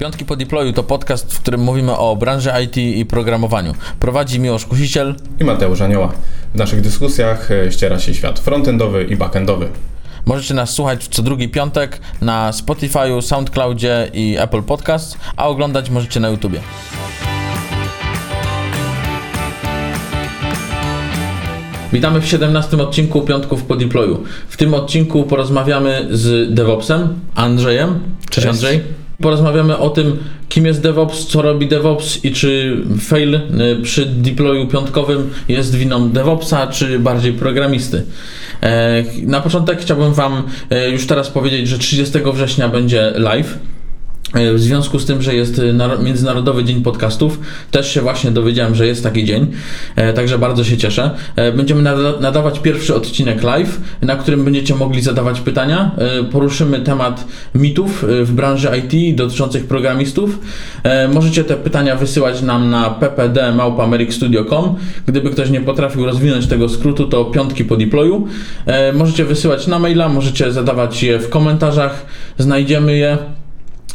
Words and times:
Piątki 0.00 0.24
po 0.24 0.36
deployu 0.36 0.72
to 0.72 0.82
podcast, 0.82 1.34
w 1.34 1.40
którym 1.40 1.60
mówimy 1.60 1.96
o 1.96 2.16
branży 2.16 2.50
IT 2.64 2.76
i 2.76 3.06
programowaniu. 3.06 3.74
Prowadzi 4.00 4.40
Miłosz 4.40 4.66
Kusiciel 4.66 5.14
i 5.40 5.44
Mateusz 5.44 5.80
Anioła. 5.80 6.12
W 6.54 6.58
naszych 6.58 6.80
dyskusjach 6.80 7.50
e, 7.50 7.72
ściera 7.72 7.98
się 7.98 8.14
świat 8.14 8.38
frontendowy 8.38 9.04
i 9.04 9.16
backendowy. 9.16 9.68
Możecie 10.26 10.54
nas 10.54 10.70
słuchać 10.70 11.08
co 11.08 11.22
drugi 11.22 11.48
piątek 11.48 12.00
na 12.20 12.52
Spotify, 12.52 13.22
SoundCloudzie 13.22 14.10
i 14.12 14.36
Apple 14.38 14.62
Podcast, 14.62 15.18
a 15.36 15.48
oglądać 15.48 15.90
możecie 15.90 16.20
na 16.20 16.28
YouTubie. 16.28 16.60
Witamy 21.92 22.20
w 22.20 22.26
17 22.26 22.76
odcinku 22.76 23.22
Piątków 23.22 23.62
po 23.62 23.76
deployu. 23.76 24.24
W 24.48 24.56
tym 24.56 24.74
odcinku 24.74 25.24
porozmawiamy 25.24 26.08
z 26.10 26.54
DevOpsem, 26.54 27.20
Andrzejem. 27.34 28.00
Cześć, 28.20 28.30
Cześć. 28.30 28.46
Andrzej. 28.46 28.99
Porozmawiamy 29.20 29.78
o 29.78 29.90
tym, 29.90 30.16
kim 30.48 30.66
jest 30.66 30.82
DevOps, 30.82 31.26
co 31.26 31.42
robi 31.42 31.68
DevOps 31.68 32.24
i 32.24 32.32
czy 32.32 32.76
fail 33.00 33.34
y, 33.34 33.40
przy 33.82 34.06
deployu 34.06 34.66
piątkowym 34.66 35.30
jest 35.48 35.74
winą 35.74 36.10
DevOpsa, 36.10 36.66
czy 36.66 36.98
bardziej 36.98 37.32
programisty. 37.32 38.04
E, 38.62 39.04
na 39.22 39.40
początek 39.40 39.80
chciałbym 39.80 40.14
Wam 40.14 40.42
e, 40.70 40.90
już 40.90 41.06
teraz 41.06 41.30
powiedzieć, 41.30 41.68
że 41.68 41.78
30 41.78 42.18
września 42.32 42.68
będzie 42.68 43.12
live 43.16 43.58
w 44.34 44.60
związku 44.60 44.98
z 44.98 45.06
tym, 45.06 45.22
że 45.22 45.34
jest 45.34 45.58
e, 45.58 46.02
Międzynarodowy 46.04 46.64
Dzień 46.64 46.82
Podcastów, 46.82 47.40
też 47.70 47.94
się 47.94 48.00
właśnie 48.00 48.30
dowiedziałem, 48.30 48.74
że 48.74 48.86
jest 48.86 49.02
taki 49.02 49.24
dzień, 49.24 49.46
e, 49.96 50.12
także 50.12 50.38
bardzo 50.38 50.64
się 50.64 50.76
cieszę. 50.76 51.10
Będziemy 51.56 51.82
nadawać 52.20 52.58
pierwszy 52.58 52.94
odcinek 52.94 53.42
live, 53.42 53.80
na 54.02 54.16
którym 54.16 54.44
będziecie 54.44 54.74
mogli 54.74 55.02
zadawać 55.02 55.40
pytania. 55.40 55.90
Poruszymy 56.32 56.80
temat 56.80 57.24
mitów 57.54 58.04
w 58.22 58.32
branży 58.32 58.68
IT 58.78 59.16
dotyczących 59.16 59.66
programistów. 59.66 60.38
Możecie 61.12 61.44
te 61.44 61.56
pytania 61.56 61.96
wysyłać 61.96 62.42
nam 62.42 62.70
na 62.70 62.90
ppd.americstudio.com. 62.90 64.76
Gdyby 65.06 65.30
ktoś 65.30 65.50
nie 65.50 65.60
potrafił 65.60 66.06
rozwinąć 66.06 66.46
tego 66.46 66.68
skrótu, 66.68 67.06
to 67.06 67.24
piątki 67.24 67.64
po 67.64 67.76
deployu. 67.76 68.28
Możecie 68.94 69.24
wysyłać 69.24 69.66
na 69.66 69.78
maila, 69.78 70.08
możecie 70.08 70.52
zadawać 70.52 71.02
je 71.02 71.18
w 71.18 71.28
komentarzach, 71.30 72.06
znajdziemy 72.38 72.96
je. 72.96 73.18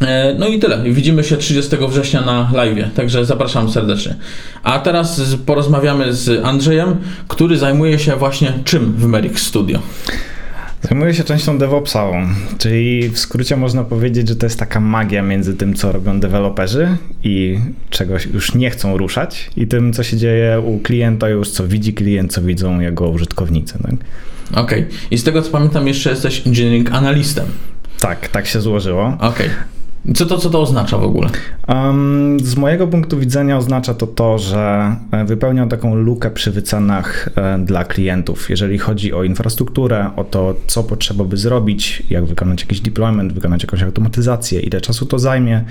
E, 0.02 0.36
no 0.40 0.48
i 0.48 0.60
tyle. 0.60 0.84
Widzimy 0.84 1.24
się 1.24 1.38
30 1.38 1.76
września 1.90 2.22
na 2.22 2.52
live, 2.54 2.94
także 2.96 3.26
zapraszam 3.26 3.72
serdecznie. 3.72 4.16
A 4.64 4.80
teraz 4.80 5.22
porozmawiamy 5.46 6.14
z 6.14 6.46
Andrzejem, 6.46 6.96
który 7.28 7.58
zajmuje 7.58 8.00
się 8.00 8.16
właśnie 8.16 8.54
czym 8.64 8.94
w 8.94 9.06
Merix 9.06 9.44
Studio. 9.44 9.80
Zajmuję 10.82 11.14
się 11.14 11.24
częścią 11.24 11.58
DevOpsową, 11.58 12.28
czyli 12.58 13.10
w 13.10 13.20
skrócie 13.20 13.58
można 13.58 13.84
powiedzieć, 13.84 14.28
że 14.28 14.36
to 14.36 14.46
jest 14.46 14.60
taka 14.60 14.80
magia 14.80 15.22
między 15.22 15.54
tym, 15.54 15.74
co 15.74 15.92
robią 15.92 16.20
deweloperzy 16.20 16.98
i 17.24 17.60
czegoś 17.90 18.26
już 18.26 18.56
nie 18.56 18.70
chcą 18.70 18.98
ruszać, 18.98 19.50
i 19.58 19.68
tym, 19.68 19.94
co 19.94 20.04
się 20.04 20.18
dzieje 20.18 20.60
u 20.60 20.80
klienta 20.80 21.30
już, 21.30 21.50
co 21.50 21.68
widzi 21.68 21.94
klient, 21.94 22.34
co 22.34 22.42
widzą 22.42 22.80
jego 22.80 23.10
użytkownicy. 23.10 23.74
Tak? 23.84 23.94
Okej. 24.52 24.80
Okay. 24.84 24.88
I 25.12 25.18
z 25.18 25.24
tego, 25.24 25.42
co 25.42 25.52
pamiętam, 25.52 25.88
jeszcze 25.88 26.10
jesteś 26.10 26.48
engineering 26.48 26.92
analistem. 26.92 27.46
Tak, 28.00 28.28
tak 28.28 28.48
się 28.48 28.62
złożyło. 28.62 29.18
Okej. 29.20 29.48
Okay. 29.48 29.75
Co 30.14 30.26
to, 30.26 30.38
co 30.38 30.50
to 30.50 30.62
oznacza 30.62 30.98
w 30.98 31.04
ogóle? 31.04 31.30
Um, 31.68 32.38
z 32.40 32.56
mojego 32.56 32.88
punktu 32.88 33.20
widzenia 33.20 33.58
oznacza 33.58 33.94
to 33.94 34.08
to, 34.08 34.38
że 34.38 34.96
e, 35.12 35.26
wypełniam 35.26 35.70
taką 35.70 35.96
lukę 35.96 36.32
przy 36.32 36.52
wycenach 36.52 37.30
e, 37.36 37.60
dla 37.60 37.84
klientów. 37.84 38.50
Jeżeli 38.50 38.78
chodzi 38.78 39.14
o 39.14 39.24
infrastrukturę, 39.24 40.10
o 40.16 40.24
to, 40.24 40.56
co 40.68 40.84
potrzeba 40.84 41.24
by 41.24 41.38
zrobić, 41.38 42.04
jak 42.10 42.26
wykonać 42.26 42.62
jakiś 42.62 42.82
deployment, 42.82 43.34
wykonać 43.34 43.64
jakąś 43.64 43.84
automatyzację, 43.84 44.60
ile 44.60 44.82
czasu 44.82 45.06
to 45.06 45.20
zajmie 45.20 45.64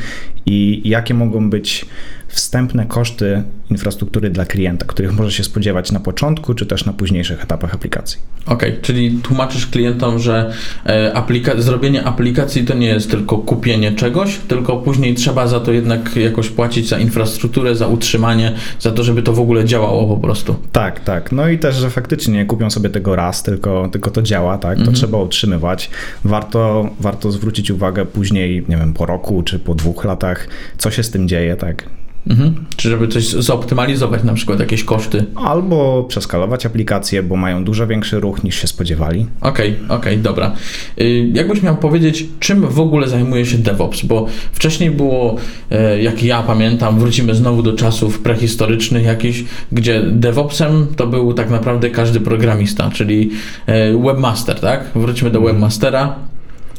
i 0.47 0.83
jakie 0.85 1.15
mogą 1.15 1.51
być 1.51 1.87
wstępne 2.35 2.87
koszty 2.87 3.43
infrastruktury 3.71 4.31
dla 4.31 4.45
klienta, 4.45 4.87
których 4.87 5.13
może 5.13 5.33
się 5.33 5.45
spodziewać 5.45 5.93
na 5.93 6.01
początku, 6.01 6.55
czy 6.55 6.67
też 6.67 6.85
na 6.85 6.93
późniejszych 6.93 7.43
etapach 7.45 7.75
aplikacji. 7.75 8.19
Okej, 8.47 8.71
okay, 8.71 8.83
czyli 8.83 9.19
tłumaczysz 9.23 9.67
klientom, 9.67 10.19
że 10.19 10.53
e, 10.87 11.13
aplika 11.15 11.61
zrobienie 11.61 12.05
aplikacji 12.05 12.65
to 12.65 12.75
nie 12.75 12.87
jest 12.87 13.11
tylko 13.11 13.39
kupienie 13.39 13.93
czegoś, 13.93 14.39
tylko 14.49 14.77
później 14.77 15.15
trzeba 15.15 15.47
za 15.47 15.61
to 15.61 15.73
jednak 15.73 16.17
jakoś 16.17 16.49
płacić 16.49 16.89
za 16.89 16.99
infrastrukturę, 16.99 17.75
za 17.75 17.87
utrzymanie, 17.87 18.53
za 18.81 18.93
to, 18.93 19.03
żeby 19.03 19.23
to 19.23 19.33
w 19.33 19.41
ogóle 19.41 19.65
działało 19.65 20.17
po 20.17 20.17
prostu. 20.17 20.57
Tak, 20.73 21.01
tak. 21.01 21.33
No 21.33 21.49
i 21.49 21.59
też, 21.59 21.77
że 21.77 21.91
faktycznie 21.91 22.35
nie 22.35 22.47
kupią 22.47 22.71
sobie 22.71 22.91
tego 22.91 23.17
raz, 23.17 23.43
tylko, 23.43 23.89
tylko 23.93 24.11
to 24.11 24.23
działa, 24.23 24.59
tak? 24.59 24.75
To 24.75 24.81
mhm. 24.81 24.97
trzeba 24.97 25.19
utrzymywać. 25.19 25.91
Warto, 26.25 26.91
warto 27.01 27.33
zwrócić 27.33 27.71
uwagę 27.71 28.07
później, 28.07 28.65
nie 28.69 28.77
wiem, 28.77 28.95
po 28.95 29.07
roku 29.07 29.43
czy 29.43 29.59
po 29.59 29.75
dwóch 29.75 30.05
latach, 30.05 30.49
co 30.79 30.91
się 30.91 31.03
z 31.03 31.11
tym 31.11 31.29
dzieje, 31.29 31.57
tak? 31.57 31.85
Mhm. 32.27 32.55
Czy 32.77 32.91
żeby 32.91 33.09
coś 33.09 33.27
zoptymalizować, 33.27 34.25
na 34.25 34.35
przykład 34.35 34.61
jakieś 34.61 34.85
koszty? 34.85 35.25
Albo 35.35 36.05
przeskalować 36.09 36.67
aplikacje, 36.67 37.23
bo 37.23 37.37
mają 37.37 37.65
dużo 37.65 37.87
większy 37.87 38.21
ruch 38.21 38.45
niż 38.45 38.61
się 38.61 38.67
spodziewali. 38.67 39.27
Okej, 39.41 39.71
okay, 39.71 39.97
okej, 39.97 40.13
okay, 40.13 40.17
dobra. 40.17 40.53
Y, 41.01 41.31
jakbyś 41.35 41.63
miał 41.63 41.77
powiedzieć, 41.77 42.27
czym 42.41 42.69
w 42.69 42.81
ogóle 42.81 43.09
zajmuje 43.09 43.47
się 43.47 43.59
DevOps? 43.59 44.03
Bo 44.03 44.27
wcześniej 44.53 44.91
było, 44.91 45.37
e, 45.71 46.03
jak 46.03 46.23
ja 46.23 46.43
pamiętam, 46.43 46.99
wrócimy 46.99 47.35
znowu 47.35 47.63
do 47.63 47.73
czasów 47.73 48.19
prehistorycznych 48.19 49.05
jakichś, 49.05 49.45
gdzie 49.73 50.03
DevOpsem 50.03 50.87
to 50.97 51.07
był 51.07 51.35
tak 51.35 51.51
naprawdę 51.51 51.91
każdy 51.91 52.21
programista, 52.21 52.91
czyli 52.91 53.31
e, 53.67 53.99
webmaster, 53.99 54.61
tak? 54.61 54.91
Wróćmy 54.95 55.31
do 55.31 55.39
mhm. 55.39 55.55
webmastera 55.55 56.17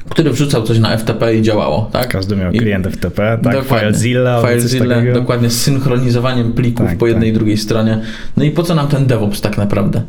który 0.10 0.32
wrzucał 0.32 0.64
coś 0.64 0.80
na 0.80 0.98
FTP 0.98 1.36
i 1.36 1.42
działało, 1.42 1.90
tak? 1.94 2.08
Każdy 2.08 2.36
miał 2.36 2.52
klient 2.52 2.88
FTP, 2.88 3.40
tak? 3.44 3.54
Dokładnie. 3.54 3.80
FileZilla, 3.80 4.42
FileZilla 4.42 5.14
dokładnie 5.14 5.50
z 5.50 5.62
synchronizowaniem 5.62 6.54
plików 6.54 6.88
tak, 6.88 6.98
po 6.98 7.08
jednej 7.08 7.30
tak. 7.30 7.36
i 7.36 7.38
drugiej 7.38 7.58
stronie. 7.58 8.02
No 8.38 8.44
i 8.44 8.52
po 8.52 8.64
co 8.64 8.76
nam 8.76 8.88
ten 8.88 9.06
DevOps 9.06 9.42
tak 9.42 9.58
naprawdę? 9.58 10.02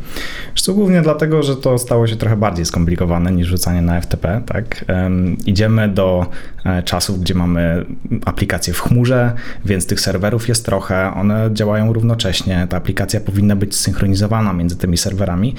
Co 0.54 0.74
głównie 0.74 1.02
dlatego, 1.02 1.42
że 1.42 1.56
to 1.56 1.78
stało 1.78 2.06
się 2.06 2.16
trochę 2.16 2.36
bardziej 2.36 2.64
skomplikowane 2.64 3.32
niż 3.32 3.48
rzucanie 3.48 3.82
na 3.82 4.00
FTP, 4.00 4.42
tak? 4.46 4.84
Um, 4.88 5.36
idziemy 5.46 5.88
do 5.88 6.26
e, 6.64 6.82
czasów, 6.82 7.20
gdzie 7.20 7.34
mamy 7.34 7.84
aplikacje 8.24 8.74
w 8.74 8.80
chmurze, 8.80 9.32
więc 9.64 9.86
tych 9.86 10.00
serwerów 10.00 10.48
jest 10.48 10.64
trochę, 10.64 11.14
one 11.14 11.50
działają 11.52 11.92
równocześnie, 11.92 12.66
ta 12.70 12.76
aplikacja 12.76 13.20
powinna 13.20 13.56
być 13.56 13.76
synchronizowana 13.76 14.52
między 14.52 14.76
tymi 14.76 14.96
serwerami 14.96 15.54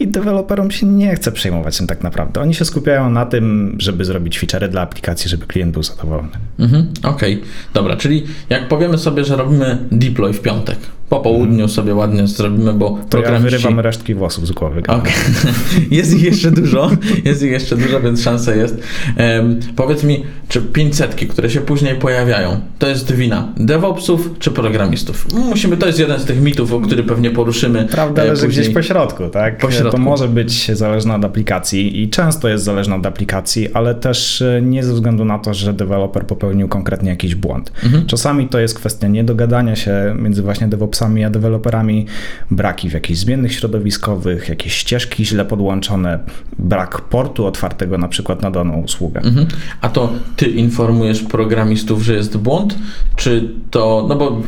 i 0.00 0.08
deweloperom 0.08 0.70
się 0.70 0.86
nie 0.86 1.14
chce 1.16 1.32
przejmować 1.32 1.78
tym 1.78 1.86
tak 1.86 2.02
naprawdę. 2.02 2.40
Oni 2.40 2.54
się 2.54 2.64
skupiają 2.64 3.10
na 3.10 3.26
tym, 3.26 3.76
żeby 3.78 4.04
zrobić 4.04 4.38
featurey 4.38 4.70
dla 4.70 4.82
aplikacji, 4.82 5.30
żeby 5.30 5.46
klient 5.46 5.72
był 5.72 5.82
zadowolony. 5.82 6.28
Mhm, 6.58 6.86
Okej, 7.02 7.34
okay. 7.34 7.48
dobra, 7.74 7.96
czyli 7.96 8.24
jak 8.48 8.68
powiemy 8.68 8.98
sobie, 8.98 9.24
że 9.24 9.36
robimy 9.36 9.78
deploy 9.92 10.32
w 10.32 10.40
piątek, 10.40 10.78
po 11.10 11.20
południu 11.20 11.52
mhm. 11.52 11.68
sobie 11.68 11.94
ładnie 11.94 12.26
zrobimy, 12.26 12.72
bo 12.72 12.90
to 12.90 13.06
programiści... 13.08 13.44
ja 13.44 13.58
wyrywam 13.58 13.80
resztki 13.80 14.14
włosów 14.14 14.46
z 14.46 14.52
głowy. 14.52 14.82
Okay. 14.88 15.12
jest 15.90 16.14
ich 16.14 16.22
jeszcze 16.22 16.50
dużo, 16.50 16.90
jest 17.24 17.42
ich 17.42 17.50
jeszcze 17.50 17.76
dużo, 17.76 18.00
więc 18.00 18.22
szansa 18.22 18.54
jest. 18.54 18.82
Um, 19.18 19.60
powiedz 19.76 20.04
mi, 20.04 20.24
czy 20.48 20.62
500, 20.62 21.14
które 21.14 21.50
się 21.50 21.60
później 21.60 21.94
pojawiają, 21.94 22.60
to 22.78 22.88
jest 22.88 23.12
wina 23.12 23.48
DevOpsów 23.56 24.30
czy 24.38 24.50
programistów? 24.50 25.26
Musimy, 25.34 25.76
to 25.76 25.86
jest 25.86 25.98
jeden 25.98 26.20
z 26.20 26.24
tych 26.24 26.40
mitów, 26.42 26.72
o 26.72 26.80
który 26.80 27.02
pewnie 27.02 27.30
poruszymy. 27.30 27.86
Prawda 27.90 28.24
leży 28.24 28.46
później. 28.46 28.62
gdzieś 28.62 28.74
po 28.74 28.82
środku, 28.82 29.28
tak? 29.28 29.58
Po 29.58 29.70
środku. 29.70 29.89
To 29.90 29.98
może 29.98 30.28
być 30.28 30.76
zależne 30.76 31.14
od 31.14 31.24
aplikacji 31.24 32.02
i 32.02 32.10
często 32.10 32.48
jest 32.48 32.64
zależne 32.64 32.96
od 32.96 33.06
aplikacji, 33.06 33.72
ale 33.72 33.94
też 33.94 34.42
e, 34.42 34.62
nie 34.62 34.84
ze 34.84 34.94
względu 34.94 35.24
na 35.24 35.38
to, 35.38 35.54
że 35.54 35.72
deweloper 35.72 36.26
popełnił 36.26 36.68
konkretnie 36.68 37.10
jakiś 37.10 37.34
błąd. 37.34 37.72
Mhm. 37.84 38.06
Czasami 38.06 38.48
to 38.48 38.58
jest 38.58 38.74
kwestia 38.74 39.08
niedogadania 39.08 39.76
się 39.76 40.14
między 40.18 40.42
właśnie 40.42 40.68
DevOpsami 40.68 41.24
a 41.24 41.30
deweloperami, 41.30 42.06
braki 42.50 42.90
w 42.90 42.92
jakichś 42.92 43.20
zmiennych 43.20 43.52
środowiskowych, 43.52 44.48
jakieś 44.48 44.74
ścieżki 44.74 45.26
źle 45.26 45.44
podłączone, 45.44 46.18
brak 46.58 47.00
portu 47.00 47.46
otwartego 47.46 47.98
na 47.98 48.08
przykład 48.08 48.42
na 48.42 48.50
daną 48.50 48.82
usługę. 48.82 49.20
Mhm. 49.20 49.46
A 49.80 49.88
to 49.88 50.12
ty 50.36 50.46
informujesz 50.46 51.22
programistów, 51.22 52.02
że 52.02 52.14
jest 52.14 52.36
błąd, 52.36 52.78
czy 53.16 53.50
to, 53.70 54.06
no 54.08 54.16
bo 54.16 54.42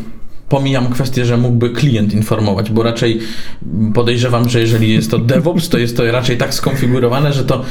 pomijam 0.53 0.91
kwestię, 0.91 1.25
że 1.25 1.37
mógłby 1.37 1.71
klient 1.71 2.13
informować, 2.13 2.71
bo 2.71 2.83
raczej 2.83 3.21
podejrzewam, 3.95 4.49
że 4.49 4.61
jeżeli 4.61 4.95
jest 4.95 5.11
to 5.11 5.19
DevOps, 5.19 5.69
to 5.69 5.79
jest 5.79 5.97
to 5.97 6.13
raczej 6.13 6.37
tak 6.37 6.55
skonfigurowane, 6.55 7.33
że 7.33 7.45
to 7.45 7.65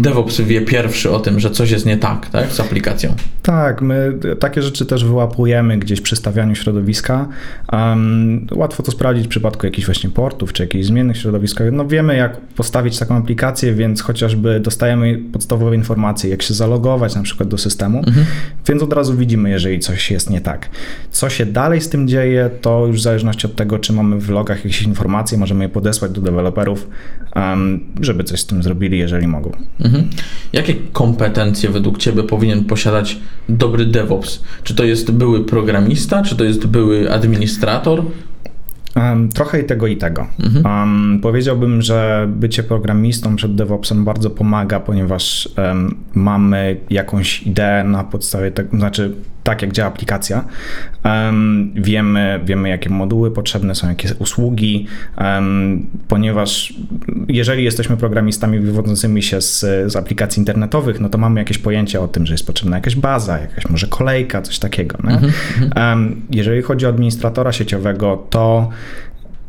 DevOps 0.00 0.40
wie 0.40 0.60
pierwszy 0.60 1.10
o 1.10 1.20
tym, 1.20 1.40
że 1.40 1.50
coś 1.50 1.70
jest 1.70 1.86
nie 1.86 1.96
tak, 1.96 2.30
tak 2.30 2.52
z 2.52 2.60
aplikacją. 2.60 3.14
Tak, 3.42 3.82
my 3.82 4.12
takie 4.40 4.62
rzeczy 4.62 4.86
też 4.86 5.04
wyłapujemy 5.04 5.78
gdzieś 5.78 6.00
przy 6.00 6.16
stawianiu 6.16 6.54
środowiska. 6.54 7.28
Um, 7.72 8.46
łatwo 8.52 8.82
to 8.82 8.92
sprawdzić 8.92 9.26
w 9.26 9.28
przypadku 9.28 9.66
jakichś 9.66 9.86
właśnie 9.86 10.10
portów, 10.10 10.52
czy 10.52 10.62
jakichś 10.62 10.86
zmiennych 10.86 11.16
środowiskach. 11.16 11.72
No 11.72 11.86
wiemy, 11.86 12.16
jak 12.16 12.40
postawić 12.40 12.98
taką 12.98 13.16
aplikację, 13.16 13.74
więc 13.74 14.00
chociażby 14.00 14.60
dostajemy 14.60 15.18
podstawowe 15.32 15.74
informacje, 15.76 16.30
jak 16.30 16.42
się 16.42 16.54
zalogować 16.54 17.14
na 17.14 17.22
przykład 17.22 17.48
do 17.48 17.58
systemu, 17.58 17.98
mhm. 17.98 18.26
więc 18.68 18.82
od 18.82 18.92
razu 18.92 19.16
widzimy, 19.16 19.50
jeżeli 19.50 19.78
coś 19.78 20.10
jest 20.10 20.30
nie 20.30 20.40
tak. 20.40 20.68
Co 21.10 21.30
się 21.30 21.46
dalej 21.46 21.80
z 21.80 21.88
tym 21.88 22.08
dzieje, 22.08 22.13
dzieje, 22.14 22.50
to 22.60 22.86
już 22.86 22.96
w 22.96 23.02
zależności 23.02 23.46
od 23.46 23.54
tego, 23.56 23.78
czy 23.78 23.92
mamy 23.92 24.20
w 24.20 24.30
logach 24.30 24.64
jakieś 24.64 24.82
informacje, 24.82 25.38
możemy 25.38 25.64
je 25.64 25.68
podesłać 25.68 26.12
do 26.12 26.20
deweloperów, 26.20 26.88
żeby 28.00 28.24
coś 28.24 28.40
z 28.40 28.46
tym 28.46 28.62
zrobili, 28.62 28.98
jeżeli 28.98 29.26
mogą. 29.26 29.50
Mhm. 29.80 30.08
Jakie 30.52 30.74
kompetencje 30.92 31.70
według 31.70 31.98
Ciebie 31.98 32.22
powinien 32.22 32.64
posiadać 32.64 33.18
dobry 33.48 33.86
DevOps? 33.86 34.42
Czy 34.62 34.74
to 34.74 34.84
jest 34.84 35.10
były 35.10 35.44
programista, 35.44 36.22
czy 36.22 36.36
to 36.36 36.44
jest 36.44 36.66
były 36.66 37.12
administrator? 37.12 38.02
Trochę 39.34 39.60
i 39.60 39.64
tego, 39.64 39.86
i 39.86 39.96
tego. 39.96 40.26
Mhm. 40.40 40.64
Um, 40.64 41.20
powiedziałbym, 41.22 41.82
że 41.82 42.28
bycie 42.30 42.62
programistą 42.62 43.36
przed 43.36 43.54
DevOpsem 43.54 44.04
bardzo 44.04 44.30
pomaga, 44.30 44.80
ponieważ 44.80 45.48
um, 45.58 45.96
mamy 46.14 46.76
jakąś 46.90 47.42
ideę 47.42 47.84
na 47.84 48.04
podstawie 48.04 48.50
tego, 48.50 48.76
znaczy 48.76 49.14
tak 49.44 49.62
jak 49.62 49.72
działa 49.72 49.88
aplikacja. 49.88 50.44
Um, 51.04 51.72
wiemy, 51.74 52.40
wiemy, 52.44 52.68
jakie 52.68 52.90
moduły 52.90 53.30
potrzebne 53.30 53.74
są, 53.74 53.88
jakie 53.88 54.08
usługi, 54.18 54.86
um, 55.18 55.86
ponieważ 56.08 56.74
jeżeli 57.28 57.64
jesteśmy 57.64 57.96
programistami 57.96 58.60
wywodzącymi 58.60 59.22
się 59.22 59.40
z, 59.40 59.60
z 59.92 59.96
aplikacji 59.96 60.40
internetowych, 60.40 61.00
no 61.00 61.08
to 61.08 61.18
mamy 61.18 61.40
jakieś 61.40 61.58
pojęcie 61.58 62.00
o 62.00 62.08
tym, 62.08 62.26
że 62.26 62.34
jest 62.34 62.46
potrzebna 62.46 62.76
jakaś 62.76 62.96
baza, 62.96 63.38
jakaś 63.38 63.68
może 63.68 63.86
kolejka, 63.86 64.42
coś 64.42 64.58
takiego. 64.58 64.98
Um, 65.76 66.22
jeżeli 66.30 66.62
chodzi 66.62 66.86
o 66.86 66.88
administratora 66.88 67.52
sieciowego, 67.52 68.26
to 68.30 68.70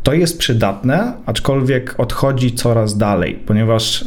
to 0.05 0.13
jest 0.13 0.37
przydatne, 0.37 1.13
aczkolwiek 1.25 1.95
odchodzi 1.97 2.53
coraz 2.53 2.97
dalej, 2.97 3.39
ponieważ 3.45 4.05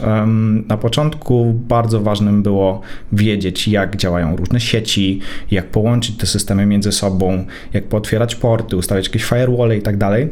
na 0.69 0.77
początku 0.77 1.55
bardzo 1.69 2.01
ważnym 2.01 2.43
było 2.43 2.81
wiedzieć, 3.13 3.69
jak 3.69 3.97
działają 3.97 4.37
różne 4.37 4.61
sieci, 4.61 5.21
jak 5.51 5.67
połączyć 5.67 6.17
te 6.17 6.27
systemy 6.27 6.67
między 6.67 6.93
sobą, 6.93 7.45
jak 7.73 7.89
pootwierać 7.89 8.35
porty, 8.35 8.77
ustawiać 8.77 9.07
jakieś 9.07 9.25
firewall 9.25 9.77
i 9.77 9.83
tak 9.83 9.97
dalej. 9.97 10.31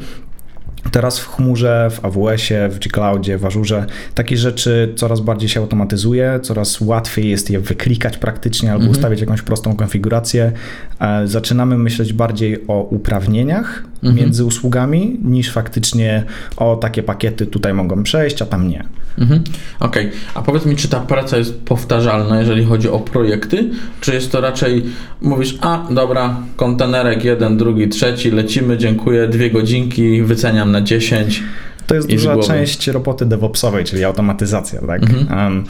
Teraz 0.91 1.19
w 1.19 1.29
chmurze, 1.29 1.91
w 1.91 2.05
AWS-ie, 2.05 2.69
w 2.69 2.79
G-Cloudzie, 2.79 3.39
w 3.39 3.47
Azure 3.47 3.87
takie 4.15 4.37
rzeczy 4.37 4.93
coraz 4.97 5.21
bardziej 5.21 5.49
się 5.49 5.61
automatyzuje, 5.61 6.41
coraz 6.43 6.81
łatwiej 6.81 7.31
jest 7.31 7.51
je 7.51 7.61
wyklikać 7.61 8.19
praktycznie 8.19 8.73
albo 8.73 8.85
mhm. 8.85 8.93
ustawić 8.93 9.21
jakąś 9.21 9.43
prostą 9.43 9.77
konfigurację. 9.77 10.53
E, 11.01 11.27
zaczynamy 11.27 11.79
myśleć 11.79 12.13
bardziej 12.13 12.65
o 12.69 12.83
uprawnieniach 12.83 13.85
mhm. 14.09 14.25
między 14.25 14.45
usługami 14.45 15.21
niż 15.25 15.53
faktycznie 15.53 16.25
o 16.57 16.77
takie 16.77 17.03
pakiety 17.03 17.47
tutaj 17.47 17.75
mogą 17.75 18.03
przejść, 18.03 18.43
a 18.43 18.47
tam 18.47 18.69
nie. 18.69 18.85
Mhm. 19.19 19.45
Okej, 19.81 20.07
okay. 20.07 20.19
a 20.35 20.43
powiedz 20.43 20.67
mi, 20.67 20.77
czy 20.77 20.89
ta 20.89 21.01
praca 21.01 21.37
jest 21.37 21.61
powtarzalna, 21.65 22.39
jeżeli 22.39 22.65
chodzi 22.65 22.89
o 22.89 22.99
projekty, 22.99 23.71
czy 24.01 24.15
jest 24.15 24.33
to 24.33 24.41
raczej, 24.41 24.85
mówisz, 25.21 25.59
a 25.61 25.87
dobra, 25.91 26.37
kontenerek 26.57 27.25
jeden, 27.25 27.57
drugi, 27.57 27.89
trzeci, 27.89 28.31
lecimy, 28.31 28.79
dziękuję, 28.79 29.29
dwie 29.29 29.51
godzinki, 29.51 30.23
wyceniam 30.23 30.73
na 30.73 30.81
10. 30.81 31.43
To 31.87 31.95
jest 31.95 32.09
duża 32.09 32.37
część 32.37 32.89
roboty 32.89 33.27
DevOpsowej, 33.27 33.85
czyli 33.85 34.05
automatyzacja. 34.05 34.81
Tak? 34.87 35.03
Mhm. 35.03 35.65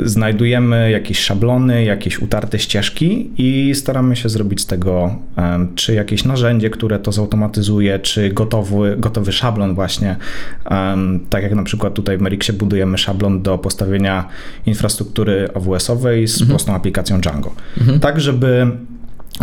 Znajdujemy 0.00 0.90
jakieś 0.90 1.18
szablony, 1.18 1.84
jakieś 1.84 2.18
utarte 2.18 2.58
ścieżki 2.58 3.30
i 3.38 3.74
staramy 3.74 4.16
się 4.16 4.28
zrobić 4.28 4.60
z 4.60 4.66
tego 4.66 5.16
czy 5.74 5.94
jakieś 5.94 6.24
narzędzie, 6.24 6.70
które 6.70 6.98
to 6.98 7.12
zautomatyzuje, 7.12 7.98
czy 7.98 8.30
gotowy, 8.30 8.96
gotowy 8.98 9.32
szablon 9.32 9.74
właśnie. 9.74 10.16
Tak 11.30 11.42
jak 11.42 11.54
na 11.54 11.62
przykład 11.62 11.94
tutaj 11.94 12.18
w 12.18 12.20
Merixie 12.20 12.54
budujemy 12.54 12.98
szablon 12.98 13.42
do 13.42 13.58
postawienia 13.58 14.28
infrastruktury 14.66 15.48
AWS-owej 15.54 16.28
z 16.28 16.32
mhm. 16.32 16.48
prostą 16.48 16.74
aplikacją 16.74 17.20
Django. 17.20 17.54
Mhm. 17.78 18.00
Tak, 18.00 18.20
żeby 18.20 18.70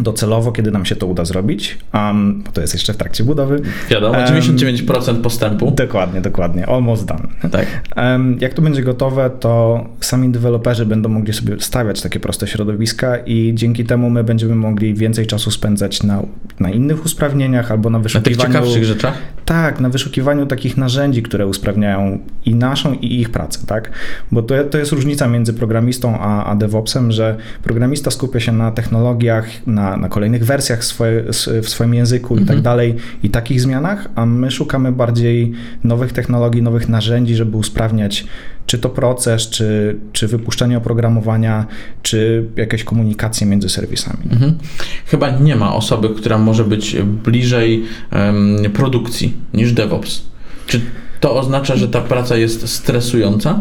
docelowo, 0.02 0.52
kiedy 0.52 0.72
nam 0.72 0.86
się 0.86 0.96
to 0.96 1.08
uda 1.08 1.26
zrobić, 1.26 1.78
um, 1.94 2.44
bo 2.46 2.52
to 2.52 2.62
jest 2.62 2.74
jeszcze 2.74 2.94
w 2.94 2.98
trakcie 2.98 3.24
budowy. 3.24 3.62
Wiadomo, 3.90 4.20
99% 4.20 5.22
postępu. 5.22 5.72
Dokładnie, 5.72 6.22
dokładnie, 6.22 6.66
almost 6.66 7.06
done. 7.06 7.28
Tak. 7.52 7.66
Um, 7.98 8.38
jak 8.42 8.54
to 8.54 8.62
będzie 8.62 8.84
gotowe, 8.84 9.30
to 9.40 9.84
sami 10.00 10.30
deweloperzy 10.30 10.86
będą 10.86 11.10
mogli 11.10 11.34
sobie 11.34 11.56
stawiać 11.60 12.02
takie 12.02 12.20
proste 12.20 12.48
środowiska 12.48 13.18
i 13.18 13.52
dzięki 13.56 13.86
temu 13.86 14.10
my 14.10 14.24
będziemy 14.24 14.56
mogli 14.56 14.94
więcej 14.94 15.28
czasu 15.28 15.52
spędzać 15.52 16.04
na, 16.04 16.22
na 16.60 16.70
innych 16.70 17.06
usprawnieniach 17.06 17.72
albo 17.72 17.90
na 17.90 18.00
wyszukiwaniu... 18.00 18.38
Na 18.38 18.44
tych 18.44 18.54
ciekawszych 18.54 18.86
rzeczach? 18.86 19.18
Tak, 19.46 19.80
na 19.80 19.90
wyszukiwaniu 19.90 20.46
takich 20.46 20.78
narzędzi, 20.78 21.24
które 21.24 21.48
usprawniają 21.48 22.20
i 22.46 22.56
naszą, 22.56 22.94
i 22.94 23.22
ich 23.22 23.30
pracę, 23.30 23.60
tak? 23.68 23.92
Bo 24.32 24.42
to, 24.42 24.64
to 24.64 24.78
jest 24.78 24.92
różnica 24.92 25.28
między 25.28 25.54
programistą 25.54 26.20
a, 26.20 26.46
a 26.46 26.56
DevOpsem, 26.56 27.12
że 27.12 27.38
programista 27.64 28.12
skupia 28.12 28.40
się 28.40 28.52
na 28.52 28.72
technologiach, 28.72 29.48
na 29.68 29.83
na, 29.84 29.98
na 29.98 30.10
kolejnych 30.10 30.46
wersjach 30.46 30.84
swoje, 30.84 31.24
w 31.64 31.70
swoim 31.70 31.94
języku 31.94 32.34
mhm. 32.34 32.44
i 32.44 32.48
tak 32.48 32.58
mhm. 32.58 32.64
dalej 32.64 32.96
i 33.24 33.30
takich 33.30 33.62
zmianach, 33.62 34.08
a 34.16 34.26
my 34.26 34.52
szukamy 34.52 34.92
bardziej 34.92 35.54
nowych 35.84 36.14
technologii, 36.14 36.62
nowych 36.62 36.90
narzędzi, 36.90 37.36
żeby 37.36 37.58
usprawniać 37.58 38.26
czy 38.66 38.80
to 38.80 38.90
proces, 38.90 39.50
czy, 39.50 39.96
czy 40.14 40.28
wypuszczenie 40.28 40.78
oprogramowania, 40.78 41.66
czy 42.02 42.46
jakieś 42.56 42.84
komunikacje 42.84 43.48
między 43.48 43.70
serwisami. 43.70 44.24
Mhm. 44.32 44.58
Chyba 45.06 45.30
nie 45.30 45.56
ma 45.56 45.76
osoby, 45.76 46.10
która 46.10 46.38
może 46.38 46.64
być 46.64 46.98
bliżej 47.24 47.84
um, 48.12 48.72
produkcji 48.74 49.34
niż 49.54 49.74
DevOps. 49.74 50.22
Czy 50.68 50.82
to 51.24 51.36
oznacza, 51.36 51.76
że 51.76 51.88
ta 51.88 52.02
praca 52.02 52.38
jest 52.38 52.68
stresująca? 52.68 53.60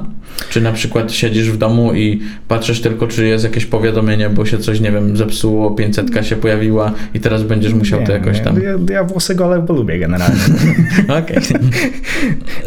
Czy 0.50 0.60
na 0.60 0.72
przykład 0.72 1.12
siedzisz 1.12 1.50
w 1.50 1.56
domu 1.56 1.94
i 1.94 2.20
patrzysz 2.48 2.80
tylko, 2.80 3.06
czy 3.06 3.26
jest 3.26 3.44
jakieś 3.44 3.66
powiadomienie, 3.66 4.30
bo 4.30 4.46
się 4.46 4.58
coś, 4.58 4.80
nie 4.80 4.92
wiem, 4.92 5.16
zepsuło, 5.16 5.70
500 5.70 6.26
się 6.26 6.36
pojawiła 6.36 6.92
i 7.14 7.20
teraz 7.20 7.42
będziesz 7.42 7.74
musiał 7.74 8.00
nie, 8.00 8.06
to 8.06 8.12
jakoś 8.12 8.40
tam... 8.40 8.62
Ja, 8.62 8.94
ja 8.94 9.04
włosy 9.04 9.34
gole 9.34 9.66
lubię 9.68 9.98
generalnie. 9.98 10.40
Okej. 11.18 11.36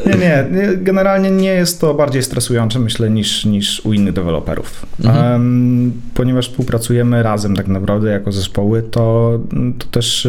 nie, 0.21 0.47
nie, 0.51 0.77
generalnie 0.77 1.31
nie 1.31 1.53
jest 1.53 1.81
to 1.81 1.93
bardziej 1.93 2.23
stresujące, 2.23 2.79
myślę, 2.79 3.09
niż, 3.09 3.45
niż 3.45 3.85
u 3.85 3.93
innych 3.93 4.13
deweloperów. 4.13 4.85
Mhm. 5.03 5.31
Um, 5.31 5.91
ponieważ 6.13 6.49
współpracujemy 6.49 7.23
razem 7.23 7.55
tak 7.55 7.67
naprawdę 7.67 8.09
jako 8.09 8.31
zespoły, 8.31 8.83
to, 8.91 9.39
to 9.79 9.85
też 9.91 10.27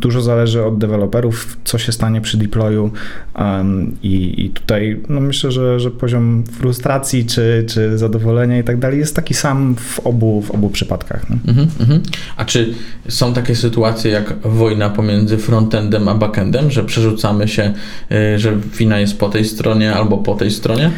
Dużo 0.00 0.20
zależy 0.20 0.64
od 0.64 0.78
deweloperów, 0.78 1.56
co 1.64 1.78
się 1.78 1.92
stanie 1.92 2.20
przy 2.20 2.38
deployu 2.38 2.90
um, 3.38 3.96
i, 4.02 4.44
i, 4.44 4.50
tutaj 4.50 5.00
no 5.08 5.20
myślę, 5.20 5.52
że, 5.52 5.80
że 5.80 5.90
poziom 5.90 6.44
frustracji 6.44 7.26
czy, 7.26 7.64
czy 7.68 7.98
zadowolenia 7.98 8.58
i 8.58 8.64
tak 8.64 8.78
dalej 8.78 8.98
jest 8.98 9.16
taki 9.16 9.34
sam 9.34 9.76
w 9.76 10.00
obu, 10.00 10.42
w 10.42 10.50
obu 10.50 10.70
przypadkach. 10.70 11.30
No. 11.30 11.36
Mm 11.48 11.66
-hmm. 11.66 12.00
A 12.36 12.44
czy 12.44 12.74
są 13.08 13.34
takie 13.34 13.56
sytuacje 13.56 14.10
jak 14.10 14.34
wojna 14.44 14.90
pomiędzy 14.90 15.38
frontendem 15.38 16.08
a 16.08 16.14
backendem, 16.14 16.70
że 16.70 16.84
przerzucamy 16.84 17.48
się, 17.48 17.72
y, 18.12 18.38
że 18.38 18.56
wina 18.78 18.98
jest 19.00 19.18
po 19.18 19.28
tej 19.28 19.44
stronie 19.44 19.94
albo 19.94 20.18
po 20.18 20.34
tej 20.34 20.50
stronie? 20.50 20.90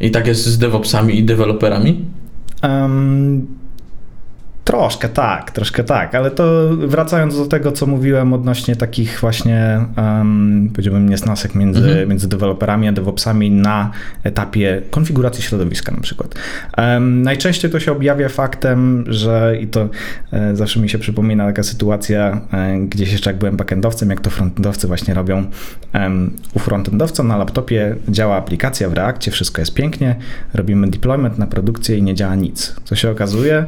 I 0.00 0.10
tak 0.10 0.26
jest 0.26 0.46
z 0.46 0.58
DevOpsami 0.58 1.18
i 1.18 1.24
deweloperami? 1.24 2.04
Um, 2.62 3.46
Troszkę 4.66 5.08
tak, 5.08 5.50
troszkę 5.50 5.84
tak, 5.84 6.14
ale 6.14 6.30
to 6.30 6.68
wracając 6.76 7.36
do 7.36 7.46
tego, 7.46 7.72
co 7.72 7.86
mówiłem 7.86 8.32
odnośnie 8.32 8.76
takich 8.76 9.20
właśnie, 9.20 9.80
um, 9.96 10.70
powiedziałbym, 10.72 11.08
niesnasek 11.08 11.54
między, 11.54 11.80
mhm. 11.80 12.08
między 12.08 12.28
deweloperami 12.28 12.88
a 12.88 12.92
DevOpsami 12.92 13.50
na 13.50 13.90
etapie 14.22 14.82
konfiguracji 14.90 15.42
środowiska 15.42 15.92
na 15.92 16.00
przykład. 16.00 16.34
Um, 16.78 17.22
najczęściej 17.22 17.70
to 17.70 17.80
się 17.80 17.92
objawia 17.92 18.28
faktem, 18.28 19.04
że 19.08 19.56
i 19.60 19.66
to 19.66 19.88
e, 20.32 20.56
zawsze 20.56 20.80
mi 20.80 20.88
się 20.88 20.98
przypomina 20.98 21.46
taka 21.46 21.62
sytuacja, 21.62 22.40
e, 22.52 22.78
gdzieś 22.80 23.12
jeszcze 23.12 23.30
jak 23.30 23.38
byłem 23.38 23.56
backendowcem, 23.56 24.10
jak 24.10 24.20
to 24.20 24.30
frontendowcy 24.30 24.86
właśnie 24.86 25.14
robią. 25.14 25.44
Um, 25.94 26.36
u 26.54 26.58
frontendowca 26.58 27.22
na 27.22 27.36
laptopie 27.36 27.96
działa 28.08 28.36
aplikacja 28.36 28.88
w 28.88 28.92
Reakcie, 28.92 29.30
wszystko 29.30 29.62
jest 29.62 29.74
pięknie, 29.74 30.16
robimy 30.54 30.90
deployment 30.90 31.38
na 31.38 31.46
produkcję 31.46 31.96
i 31.96 32.02
nie 32.02 32.14
działa 32.14 32.34
nic. 32.34 32.76
Co 32.84 32.96
się 32.96 33.10
okazuje? 33.10 33.66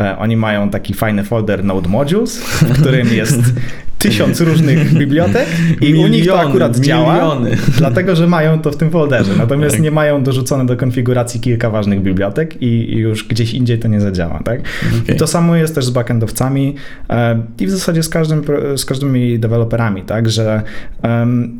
E, 0.00 0.18
oni 0.18 0.36
mają 0.36 0.70
taki 0.70 0.94
fajny 0.94 1.24
folder 1.24 1.64
Node 1.64 1.88
Modules, 1.88 2.38
w 2.38 2.80
którym 2.80 3.08
jest 3.08 3.40
tysiąc 4.02 4.40
różnych 4.40 4.94
bibliotek 4.94 5.46
i 5.80 5.84
miliony, 5.84 6.08
u 6.08 6.12
nich 6.12 6.26
to 6.26 6.40
akurat 6.40 6.78
działa, 6.78 7.14
miliony. 7.14 7.56
dlatego 7.78 8.16
że 8.16 8.26
mają 8.26 8.60
to 8.60 8.70
w 8.70 8.76
tym 8.76 8.90
folderze. 8.90 9.32
Natomiast 9.38 9.74
tak. 9.74 9.82
nie 9.82 9.90
mają 9.90 10.22
dorzucone 10.22 10.66
do 10.66 10.76
konfiguracji 10.76 11.40
kilka 11.40 11.70
ważnych 11.70 12.02
bibliotek 12.02 12.62
i 12.62 12.96
już 12.96 13.28
gdzieś 13.28 13.54
indziej 13.54 13.78
to 13.78 13.88
nie 13.88 14.00
zadziała. 14.00 14.40
Tak? 14.44 14.60
Okay. 15.02 15.14
I 15.14 15.18
to 15.18 15.26
samo 15.26 15.56
jest 15.56 15.74
też 15.74 15.84
z 15.84 15.90
backendowcami 15.90 16.74
e, 17.10 17.42
i 17.60 17.66
w 17.66 17.70
zasadzie 17.70 18.02
z, 18.02 18.08
każdym, 18.08 18.42
z 18.76 18.84
każdymi 18.84 19.38
deweloperami, 19.38 20.02
tak? 20.02 20.30
że 20.30 20.62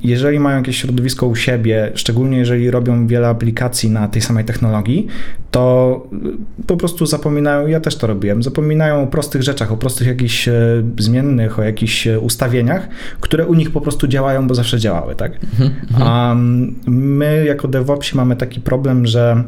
jeżeli 0.04 0.38
mają 0.40 0.56
jakieś 0.56 0.76
środowisko 0.76 1.26
u 1.26 1.36
siebie, 1.36 1.92
szczególnie 1.94 2.38
jeżeli 2.38 2.70
robią 2.70 3.06
wiele 3.06 3.28
aplikacji 3.28 3.90
na 3.90 4.08
tej 4.08 4.22
samej 4.22 4.44
technologii, 4.44 5.06
to 5.50 6.06
po 6.66 6.76
prostu 6.76 7.06
zapominają, 7.06 7.66
ja 7.66 7.80
też 7.80 7.96
to 7.96 8.06
robiłem, 8.06 8.42
zapominają 8.42 9.02
o 9.02 9.06
prostych 9.06 9.42
rzeczach, 9.42 9.72
o 9.72 9.76
prostych 9.76 10.06
jakichś 10.06 10.48
e, 10.48 10.52
zmiennych, 10.98 11.58
o 11.58 11.62
jakichś 11.62 12.06
e, 12.06 12.20
ustawieniach, 12.32 12.88
które 13.20 13.46
u 13.46 13.54
nich 13.54 13.70
po 13.70 13.80
prostu 13.80 14.08
działają, 14.08 14.46
bo 14.46 14.54
zawsze 14.54 14.78
działały, 14.78 15.14
tak? 15.14 15.32
Mhm, 15.52 15.70
mhm. 15.90 16.02
A 16.02 16.34
my 16.90 17.44
jako 17.46 17.68
DevOpsi 17.68 18.16
mamy 18.16 18.36
taki 18.36 18.60
problem, 18.60 19.06
że 19.06 19.44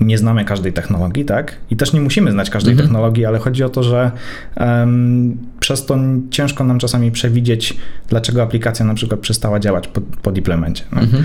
nie 0.00 0.18
znamy 0.18 0.44
każdej 0.44 0.72
technologii, 0.72 1.24
tak? 1.24 1.56
I 1.70 1.76
też 1.76 1.92
nie 1.92 2.00
musimy 2.00 2.30
znać 2.32 2.50
każdej 2.50 2.72
mhm. 2.72 2.88
technologii, 2.88 3.24
ale 3.24 3.38
chodzi 3.38 3.64
o 3.64 3.68
to, 3.68 3.82
że 3.82 4.10
um, 4.56 5.36
przez 5.60 5.86
to 5.86 5.98
ciężko 6.30 6.64
nam 6.64 6.78
czasami 6.78 7.10
przewidzieć, 7.10 7.76
dlaczego 8.08 8.42
aplikacja 8.42 8.86
na 8.86 8.94
przykład 8.94 9.20
przestała 9.20 9.60
działać 9.60 9.88
po, 9.88 10.00
po 10.00 10.32
deploymencie. 10.32 10.84
No. 10.92 11.00
Mhm. 11.00 11.24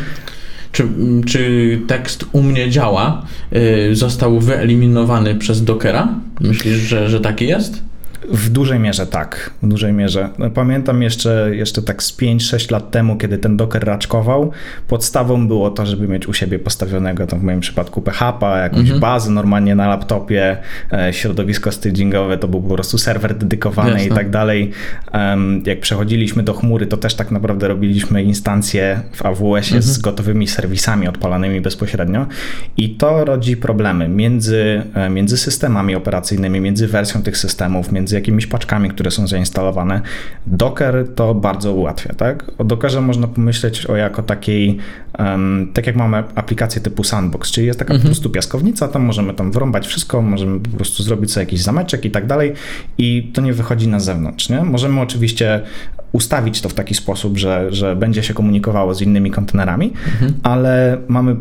Czy, 0.72 0.84
czy 1.26 1.82
tekst 1.88 2.26
u 2.32 2.44
mnie 2.44 2.70
działa? 2.70 3.26
Yy, 3.52 3.96
został 3.96 4.40
wyeliminowany 4.40 5.36
przez 5.36 5.64
Dockera? 5.64 6.08
Myślisz, 6.40 6.76
że, 6.76 7.10
że 7.10 7.20
taki 7.20 7.48
jest? 7.48 7.84
W 8.32 8.50
dużej 8.50 8.80
mierze 8.80 9.08
tak, 9.08 9.52
w 9.64 9.68
dużej 9.68 9.94
mierze. 9.94 10.30
No, 10.40 10.50
pamiętam 10.50 11.02
jeszcze, 11.02 11.50
jeszcze 11.56 11.82
tak 11.82 12.04
z 12.04 12.18
5-6 12.18 12.72
lat 12.72 12.92
temu, 12.92 13.18
kiedy 13.18 13.38
ten 13.38 13.58
Docker 13.58 13.86
raczkował, 13.86 14.52
podstawą 14.88 15.48
było 15.48 15.72
to, 15.72 15.86
żeby 15.86 16.08
mieć 16.08 16.28
u 16.28 16.34
siebie 16.34 16.60
postawionego, 16.60 17.28
w 17.28 17.44
moim 17.44 17.60
przypadku 17.60 18.02
PHP, 18.02 18.46
jakąś 18.46 18.80
mhm. 18.80 19.00
bazę 19.00 19.32
normalnie 19.32 19.76
na 19.76 19.88
laptopie, 19.88 20.58
e, 20.94 21.14
środowisko 21.14 21.72
stagingowe, 21.72 22.38
to 22.38 22.48
był 22.48 22.62
po 22.62 22.74
prostu 22.74 22.98
serwer 22.98 23.38
dedykowany 23.38 23.92
Jasne. 23.92 24.08
i 24.08 24.12
tak 24.12 24.30
dalej. 24.30 24.72
jak 25.66 25.80
przechodziliśmy 25.80 26.44
do 26.44 26.54
chmury, 26.54 26.86
to 26.86 26.98
też 26.98 27.16
tak 27.16 27.32
naprawdę 27.32 27.68
robiliśmy 27.68 28.24
instancje 28.24 29.02
w 29.14 29.26
AWS-ie 29.26 29.78
mhm. 29.78 29.82
z 29.82 29.98
gotowymi 29.98 30.48
serwisami 30.48 31.08
odpalanymi 31.08 31.62
bezpośrednio 31.62 32.26
i 32.78 32.90
to 32.90 33.26
rodzi 33.26 33.58
problemy 33.58 34.10
między, 34.10 34.84
e, 34.94 35.10
między 35.10 35.38
systemami 35.38 35.96
operacyjnymi, 35.96 36.60
między 36.60 36.88
wersją 36.88 37.22
tych 37.22 37.38
systemów, 37.38 37.92
między 37.92 38.07
jakimiś 38.12 38.48
paczkami, 38.48 38.90
które 38.90 39.12
są 39.12 39.28
zainstalowane. 39.28 40.02
Docker 40.48 41.08
to 41.16 41.36
bardzo 41.36 41.74
ułatwia, 41.74 42.14
tak? 42.14 42.52
O 42.58 42.64
Dockerze 42.64 43.02
można 43.02 43.28
pomyśleć 43.28 43.86
o 43.86 43.96
jako 43.96 44.24
takiej, 44.24 44.78
um, 45.20 45.72
tak 45.74 45.88
jak 45.88 45.96
mamy 45.96 46.24
aplikację 46.36 46.82
typu 46.82 47.04
Sandbox, 47.04 47.52
czyli 47.52 47.68
jest 47.68 47.80
taka 47.80 47.94
mhm. 47.94 48.02
po 48.02 48.08
prostu 48.08 48.30
piaskownica, 48.30 48.88
tam 48.88 49.02
możemy 49.02 49.34
tam 49.34 49.52
wrąbać 49.52 49.88
wszystko, 49.88 50.22
możemy 50.22 50.60
po 50.60 50.70
prostu 50.70 51.04
zrobić 51.04 51.32
sobie 51.32 51.44
jakiś 51.44 51.62
zameczek 51.62 52.06
i 52.06 52.12
tak 52.12 52.28
dalej 52.28 52.54
i 52.98 53.32
to 53.34 53.42
nie 53.42 53.54
wychodzi 53.54 53.88
na 53.88 54.00
zewnątrz, 54.00 54.50
nie? 54.50 54.64
Możemy 54.64 55.02
oczywiście 55.02 55.62
ustawić 56.12 56.62
to 56.62 56.70
w 56.70 56.74
taki 56.74 56.96
sposób, 56.96 57.38
że, 57.38 57.68
że 57.70 57.96
będzie 57.96 58.24
się 58.24 58.34
komunikowało 58.34 58.94
z 58.94 59.02
innymi 59.02 59.32
kontenerami, 59.32 59.94
mhm. 60.14 60.34
ale 60.44 60.98
mamy 61.08 61.36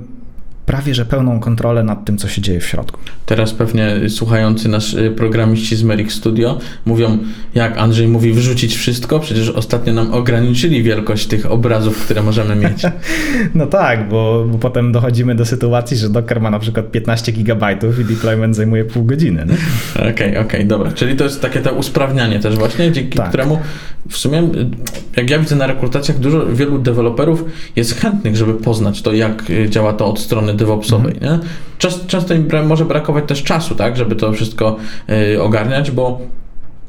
prawie 0.66 0.94
że 0.94 1.04
pełną 1.04 1.40
kontrolę 1.40 1.82
nad 1.82 2.04
tym, 2.04 2.18
co 2.18 2.28
się 2.28 2.42
dzieje 2.42 2.60
w 2.60 2.66
środku. 2.66 3.00
Teraz 3.26 3.52
pewnie 3.52 3.96
słuchający 4.08 4.68
nasz 4.68 4.94
y, 4.94 5.10
programiści 5.10 5.76
z 5.76 5.82
Merrick 5.82 6.12
Studio 6.12 6.58
mówią, 6.84 7.18
jak 7.54 7.78
Andrzej 7.78 8.08
mówi, 8.08 8.32
wyrzucić 8.32 8.76
wszystko, 8.76 9.20
przecież 9.20 9.48
ostatnio 9.48 9.92
nam 9.92 10.14
ograniczyli 10.14 10.82
wielkość 10.82 11.26
tych 11.26 11.50
obrazów, 11.50 12.04
które 12.04 12.22
możemy 12.22 12.56
mieć. 12.56 12.82
no 13.54 13.66
tak, 13.66 14.08
bo, 14.08 14.46
bo 14.48 14.58
potem 14.58 14.92
dochodzimy 14.92 15.34
do 15.34 15.44
sytuacji, 15.44 15.96
że 15.96 16.08
Docker 16.08 16.40
ma 16.40 16.50
na 16.50 16.58
przykład 16.58 16.90
15 16.90 17.32
gigabajtów 17.32 17.98
i 17.98 18.04
deployment 18.04 18.56
zajmuje 18.56 18.84
pół 18.84 19.04
godziny. 19.04 19.46
Okej, 19.94 20.10
okej, 20.10 20.30
okay, 20.30 20.46
okay, 20.46 20.64
dobra. 20.64 20.92
Czyli 20.92 21.16
to 21.16 21.24
jest 21.24 21.42
takie 21.42 21.60
to 21.60 21.72
usprawnianie 21.72 22.40
też 22.40 22.56
właśnie, 22.56 22.92
dzięki 22.92 23.18
tak. 23.18 23.28
któremu 23.28 23.58
w 24.08 24.16
sumie, 24.16 24.48
jak 25.16 25.30
ja 25.30 25.38
widzę 25.38 25.56
na 25.56 25.66
rekrutacjach, 25.66 26.18
dużo, 26.18 26.46
wielu 26.46 26.78
deweloperów 26.78 27.44
jest 27.76 28.00
chętnych, 28.00 28.36
żeby 28.36 28.54
poznać 28.54 29.02
to, 29.02 29.12
jak 29.12 29.50
y, 29.50 29.68
działa 29.70 29.92
to 29.92 30.06
od 30.06 30.20
strony 30.20 30.54
DevOpsowej. 30.56 31.14
Mhm. 31.14 31.40
Czas, 31.78 32.06
często 32.06 32.34
im 32.34 32.48
może 32.66 32.84
brakować 32.84 33.24
też 33.26 33.42
czasu, 33.42 33.74
tak, 33.74 33.96
żeby 33.96 34.16
to 34.16 34.32
wszystko 34.32 34.76
y, 35.34 35.42
ogarniać, 35.42 35.90
bo 35.90 36.20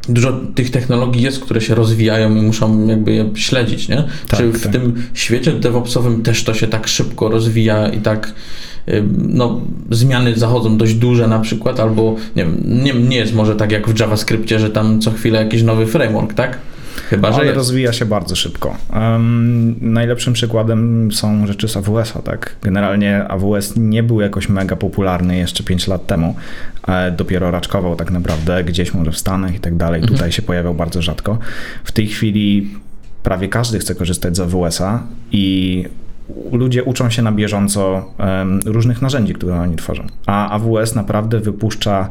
dużo 0.09 0.33
tych 0.55 0.71
technologii 0.71 1.21
jest, 1.21 1.39
które 1.39 1.61
się 1.61 1.75
rozwijają 1.75 2.35
i 2.35 2.41
muszą 2.41 2.87
jakby 2.87 3.11
je 3.11 3.29
śledzić, 3.35 3.89
nie? 3.89 4.03
Tak, 4.27 4.39
Czy 4.39 4.51
w 4.51 4.63
tak. 4.63 4.71
tym 4.71 5.03
świecie 5.13 5.51
DevOpsowym 5.51 6.21
też 6.21 6.43
to 6.43 6.53
się 6.53 6.67
tak 6.67 6.87
szybko 6.87 7.29
rozwija 7.29 7.89
i 7.89 8.01
tak 8.01 8.33
y, 8.89 9.03
no, 9.17 9.61
zmiany 9.91 10.35
zachodzą 10.35 10.77
dość 10.77 10.93
duże 10.93 11.27
na 11.27 11.39
przykład, 11.39 11.79
albo 11.79 12.15
nie, 12.35 12.47
nie, 12.65 12.93
nie 12.93 13.17
jest 13.17 13.33
może 13.33 13.55
tak 13.55 13.71
jak 13.71 13.87
w 13.87 13.99
JavaScriptie, 13.99 14.59
że 14.59 14.69
tam 14.69 15.01
co 15.01 15.11
chwilę 15.11 15.43
jakiś 15.43 15.63
nowy 15.63 15.85
framework, 15.85 16.33
tak? 16.33 16.57
Chyba, 17.01 17.31
że 17.31 17.35
Ale 17.35 17.45
jest. 17.45 17.57
rozwija 17.57 17.93
się 17.93 18.05
bardzo 18.05 18.35
szybko. 18.35 18.75
Um, 18.93 19.75
najlepszym 19.81 20.33
przykładem 20.33 21.11
są 21.11 21.47
rzeczy 21.47 21.67
z 21.67 21.77
AWS-a, 21.77 22.21
tak? 22.21 22.55
Generalnie 22.61 23.27
AWS 23.27 23.73
nie 23.75 24.03
był 24.03 24.21
jakoś 24.21 24.49
mega 24.49 24.75
popularny 24.75 25.37
jeszcze 25.37 25.63
5 25.63 25.87
lat 25.87 26.07
temu. 26.07 26.35
E, 26.87 27.11
dopiero 27.11 27.51
raczkował 27.51 27.95
tak 27.95 28.11
naprawdę 28.11 28.63
gdzieś 28.63 28.93
może 28.93 29.11
w 29.11 29.17
Stanach 29.17 29.55
i 29.55 29.59
tak 29.59 29.75
dalej. 29.75 30.01
Mhm. 30.01 30.17
Tutaj 30.17 30.31
się 30.31 30.41
pojawiał 30.41 30.73
bardzo 30.73 31.01
rzadko. 31.01 31.37
W 31.83 31.91
tej 31.91 32.07
chwili 32.07 32.69
prawie 33.23 33.47
każdy 33.47 33.79
chce 33.79 33.95
korzystać 33.95 34.37
z 34.37 34.39
AWS-a 34.39 35.03
i 35.31 35.85
ludzie 36.51 36.83
uczą 36.83 37.09
się 37.09 37.21
na 37.21 37.31
bieżąco 37.31 38.13
um, 38.19 38.59
różnych 38.65 39.01
narzędzi, 39.01 39.33
które 39.33 39.55
oni 39.55 39.75
tworzą. 39.75 40.07
A 40.25 40.49
AWS 40.49 40.95
naprawdę 40.95 41.39
wypuszcza 41.39 42.09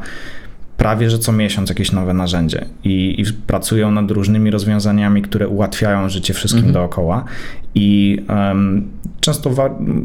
prawie 0.77 1.09
że 1.09 1.19
co 1.19 1.31
miesiąc 1.31 1.69
jakieś 1.69 1.91
nowe 1.91 2.13
narzędzie 2.13 2.65
i, 2.83 3.21
i 3.21 3.33
pracują 3.47 3.91
nad 3.91 4.11
różnymi 4.11 4.51
rozwiązaniami, 4.51 5.21
które 5.21 5.47
ułatwiają 5.47 6.09
życie 6.09 6.33
wszystkim 6.33 6.65
mhm. 6.65 6.73
dookoła 6.73 7.25
i 7.75 8.19
um, 8.29 8.87
często, 9.21 9.51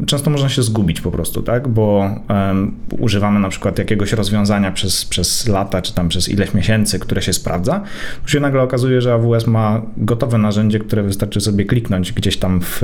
często 0.05 0.29
można 0.29 0.49
się 0.49 0.63
zgubić 0.63 1.01
po 1.01 1.11
prostu, 1.11 1.41
tak? 1.41 1.67
bo 1.67 2.15
um, 2.29 2.75
używamy 2.99 3.39
na 3.39 3.49
przykład 3.49 3.77
jakiegoś 3.77 4.13
rozwiązania 4.13 4.71
przez, 4.71 5.05
przez 5.05 5.47
lata 5.47 5.81
czy 5.81 5.93
tam 5.93 6.09
przez 6.09 6.29
ileś 6.29 6.53
miesięcy, 6.53 6.99
które 6.99 7.21
się 7.21 7.33
sprawdza, 7.33 7.83
to 8.23 8.27
się 8.27 8.39
nagle 8.39 8.61
okazuje, 8.61 9.01
że 9.01 9.13
AWS 9.13 9.47
ma 9.47 9.81
gotowe 9.97 10.37
narzędzie, 10.37 10.79
które 10.79 11.03
wystarczy 11.03 11.41
sobie 11.41 11.65
kliknąć 11.65 12.11
gdzieś 12.11 12.37
tam 12.37 12.61
w, 12.61 12.81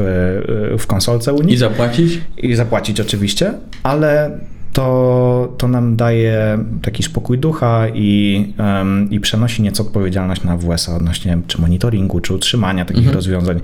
w 0.79 0.87
konsolce 0.87 1.33
Unii. 1.33 1.53
I 1.53 1.57
zapłacić? 1.57 2.21
I 2.37 2.55
zapłacić 2.55 2.99
oczywiście, 2.99 3.53
ale 3.83 4.39
to, 4.73 5.55
to 5.57 5.67
nam 5.67 5.95
daje 5.95 6.59
taki 6.81 7.03
spokój 7.03 7.37
ducha 7.37 7.87
i, 7.93 8.53
um, 8.59 9.11
i 9.11 9.19
przenosi 9.19 9.61
nieco 9.61 9.83
odpowiedzialność 9.83 10.43
na 10.43 10.57
WS 10.57 10.89
odnośnie 10.89 11.37
czy 11.47 11.61
monitoringu, 11.61 12.19
czy 12.19 12.33
utrzymania 12.33 12.85
takich 12.85 12.99
mhm. 12.99 13.15
rozwiązań. 13.15 13.59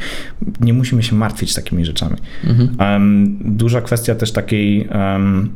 Nie 0.59 0.74
musimy 0.74 1.03
się 1.03 1.15
martwić 1.15 1.53
takimi 1.53 1.85
rzeczami. 1.85 2.15
Mhm. 2.43 2.77
Um, 2.79 3.38
duża 3.41 3.81
kwestia 3.81 4.15
też 4.15 4.31
takiej 4.31 4.88
um, 4.88 5.50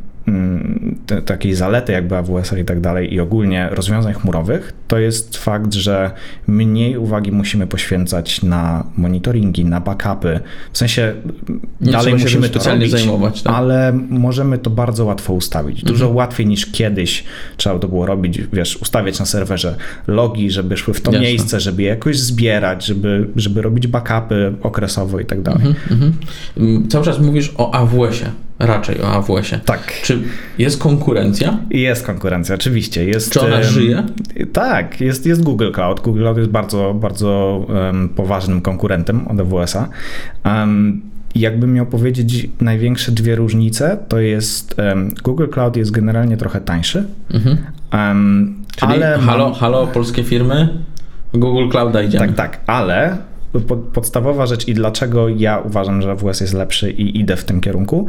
takiej 1.25 1.53
zalety 1.53 1.91
jakby 1.91 2.17
AWS 2.17 2.53
i 2.61 2.65
tak 2.65 2.81
dalej 2.81 3.13
i 3.13 3.19
ogólnie 3.19 3.69
rozwiązań 3.71 4.13
chmurowych, 4.13 4.73
to 4.87 4.99
jest 4.99 5.37
fakt, 5.37 5.73
że 5.73 6.11
mniej 6.47 6.97
uwagi 6.97 7.31
musimy 7.31 7.67
poświęcać 7.67 8.43
na 8.43 8.83
monitoringi, 8.97 9.65
na 9.65 9.81
backupy. 9.81 10.39
W 10.73 10.77
sensie 10.77 11.13
Nie 11.81 11.91
dalej 11.91 12.13
musimy 12.13 12.49
to 12.49 12.69
robić, 12.69 12.91
zajmować, 12.91 13.41
tak? 13.41 13.53
ale 13.53 13.93
możemy 14.09 14.57
to 14.57 14.69
bardzo 14.69 15.05
łatwo 15.05 15.33
ustawić. 15.33 15.83
Dużo 15.83 16.05
mhm. 16.05 16.15
łatwiej 16.15 16.47
niż 16.47 16.65
kiedyś 16.65 17.23
trzeba 17.57 17.79
to 17.79 17.87
było 17.87 18.05
robić, 18.05 18.41
wiesz, 18.53 18.77
ustawiać 18.77 19.19
na 19.19 19.25
serwerze 19.25 19.75
logi, 20.07 20.51
żeby 20.51 20.77
szły 20.77 20.93
w 20.93 21.01
to 21.01 21.11
Jasne. 21.11 21.27
miejsce, 21.27 21.59
żeby 21.59 21.81
je 21.81 21.89
jakoś 21.89 22.19
zbierać, 22.19 22.85
żeby, 22.85 23.27
żeby 23.35 23.61
robić 23.61 23.87
backupy 23.87 24.53
okresowo 24.61 25.19
i 25.19 25.25
tak 25.25 25.41
dalej. 25.41 25.67
Mhm, 25.67 26.13
mhm. 26.57 26.89
Cały 26.89 27.05
czas 27.05 27.19
mówisz 27.19 27.53
o 27.57 27.73
AWS-ie 27.73 28.48
raczej 28.59 29.01
o 29.01 29.07
AWS-ie. 29.07 29.61
Tak. 29.65 30.01
Czy 30.03 30.21
jest 30.57 30.81
konkurencja? 30.81 31.59
Jest 31.69 32.05
konkurencja, 32.05 32.55
oczywiście. 32.55 33.05
Jest, 33.05 33.33
Czy 33.33 33.41
ona 33.41 33.63
żyje? 33.63 34.03
Tak, 34.53 35.01
jest, 35.01 35.25
jest 35.25 35.43
Google 35.43 35.71
Cloud. 35.71 35.99
Google 35.99 36.21
Cloud 36.21 36.37
jest 36.37 36.49
bardzo, 36.49 36.93
bardzo 36.93 37.61
um, 37.69 38.09
poważnym 38.09 38.61
konkurentem 38.61 39.27
od 39.27 39.39
AWS-a. 39.39 39.89
Um, 40.45 41.01
jakbym 41.35 41.73
miał 41.73 41.85
powiedzieć 41.85 42.49
największe 42.61 43.11
dwie 43.11 43.35
różnice, 43.35 43.97
to 44.07 44.19
jest 44.19 44.75
um, 44.79 45.09
Google 45.23 45.47
Cloud 45.47 45.75
jest 45.77 45.91
generalnie 45.91 46.37
trochę 46.37 46.61
tańszy. 46.61 47.05
Mhm. 47.33 47.57
Czyli 48.75 48.93
ale 48.93 49.19
halo, 49.19 49.53
halo 49.53 49.87
polskie 49.87 50.23
firmy? 50.23 50.69
Google 51.33 51.69
Clouda 51.69 52.01
idziemy. 52.01 52.27
Tak, 52.27 52.35
tak, 52.35 52.59
ale 52.67 53.17
podstawowa 53.93 54.45
rzecz 54.45 54.67
i 54.67 54.73
dlaczego 54.73 55.29
ja 55.29 55.59
uważam, 55.59 56.01
że 56.01 56.11
AWS 56.11 56.41
jest 56.41 56.53
lepszy 56.53 56.91
i 56.91 57.19
idę 57.19 57.35
w 57.35 57.43
tym 57.43 57.61
kierunku, 57.61 58.07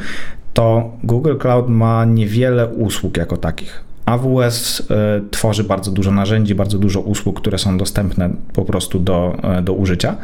to 0.54 0.90
Google 1.04 1.36
Cloud 1.36 1.68
ma 1.68 2.04
niewiele 2.04 2.66
usług 2.66 3.16
jako 3.16 3.36
takich. 3.36 3.84
AWS 4.06 4.82
e, 4.90 5.20
tworzy 5.30 5.64
bardzo 5.64 5.90
dużo 5.90 6.10
narzędzi, 6.10 6.54
bardzo 6.54 6.78
dużo 6.78 7.00
usług, 7.00 7.40
które 7.40 7.58
są 7.58 7.78
dostępne 7.78 8.30
po 8.52 8.64
prostu 8.64 8.98
do, 8.98 9.36
e, 9.42 9.62
do 9.62 9.72
użycia. 9.72 10.16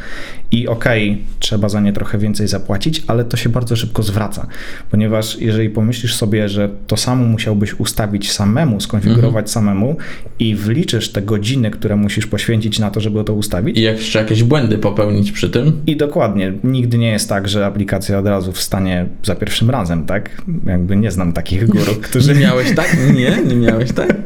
I 0.53 0.69
okej, 0.69 1.11
okay, 1.11 1.25
trzeba 1.39 1.69
za 1.69 1.81
nie 1.81 1.93
trochę 1.93 2.19
więcej 2.19 2.49
zapłacić, 2.49 3.03
ale 3.07 3.25
to 3.25 3.37
się 3.37 3.49
bardzo 3.49 3.77
szybko 3.77 4.03
zwraca, 4.03 4.47
ponieważ 4.91 5.39
jeżeli 5.41 5.71
pomyślisz 5.71 6.15
sobie, 6.15 6.49
że 6.49 6.71
to 6.87 6.97
samo 6.97 7.25
musiałbyś 7.25 7.75
ustawić 7.75 8.33
samemu, 8.33 8.81
skonfigurować 8.81 9.27
mhm. 9.27 9.49
samemu 9.49 9.97
i 10.39 10.55
wliczysz 10.55 11.13
te 11.13 11.23
godziny, 11.23 11.71
które 11.71 11.97
musisz 11.97 12.27
poświęcić 12.27 12.79
na 12.79 12.91
to, 12.91 13.01
żeby 13.01 13.25
to 13.25 13.35
ustawić. 13.35 13.79
I 13.79 13.83
jeszcze 13.83 14.19
jakieś 14.19 14.43
błędy 14.43 14.79
popełnić 14.79 15.33
przy 15.33 15.51
tym. 15.51 15.81
I 15.87 15.97
dokładnie. 15.97 16.53
Nigdy 16.65 16.99
nie 16.99 17.11
jest 17.11 17.29
tak, 17.29 17.49
że 17.49 17.67
aplikacja 17.67 18.19
od 18.19 18.27
razu 18.27 18.53
wstanie 18.53 19.07
za 19.23 19.35
pierwszym 19.35 19.71
razem, 19.71 20.07
tak? 20.07 20.43
Jakby 20.67 20.97
nie 20.97 21.11
znam 21.11 21.33
takich 21.33 21.67
guru, 21.67 21.95
którzy... 22.11 22.35
Nie 22.35 22.41
miałeś 22.41 22.75
tak? 22.75 22.97
Nie, 23.15 23.39
nie 23.47 23.57
miałeś 23.57 23.93
tak? 23.93 24.17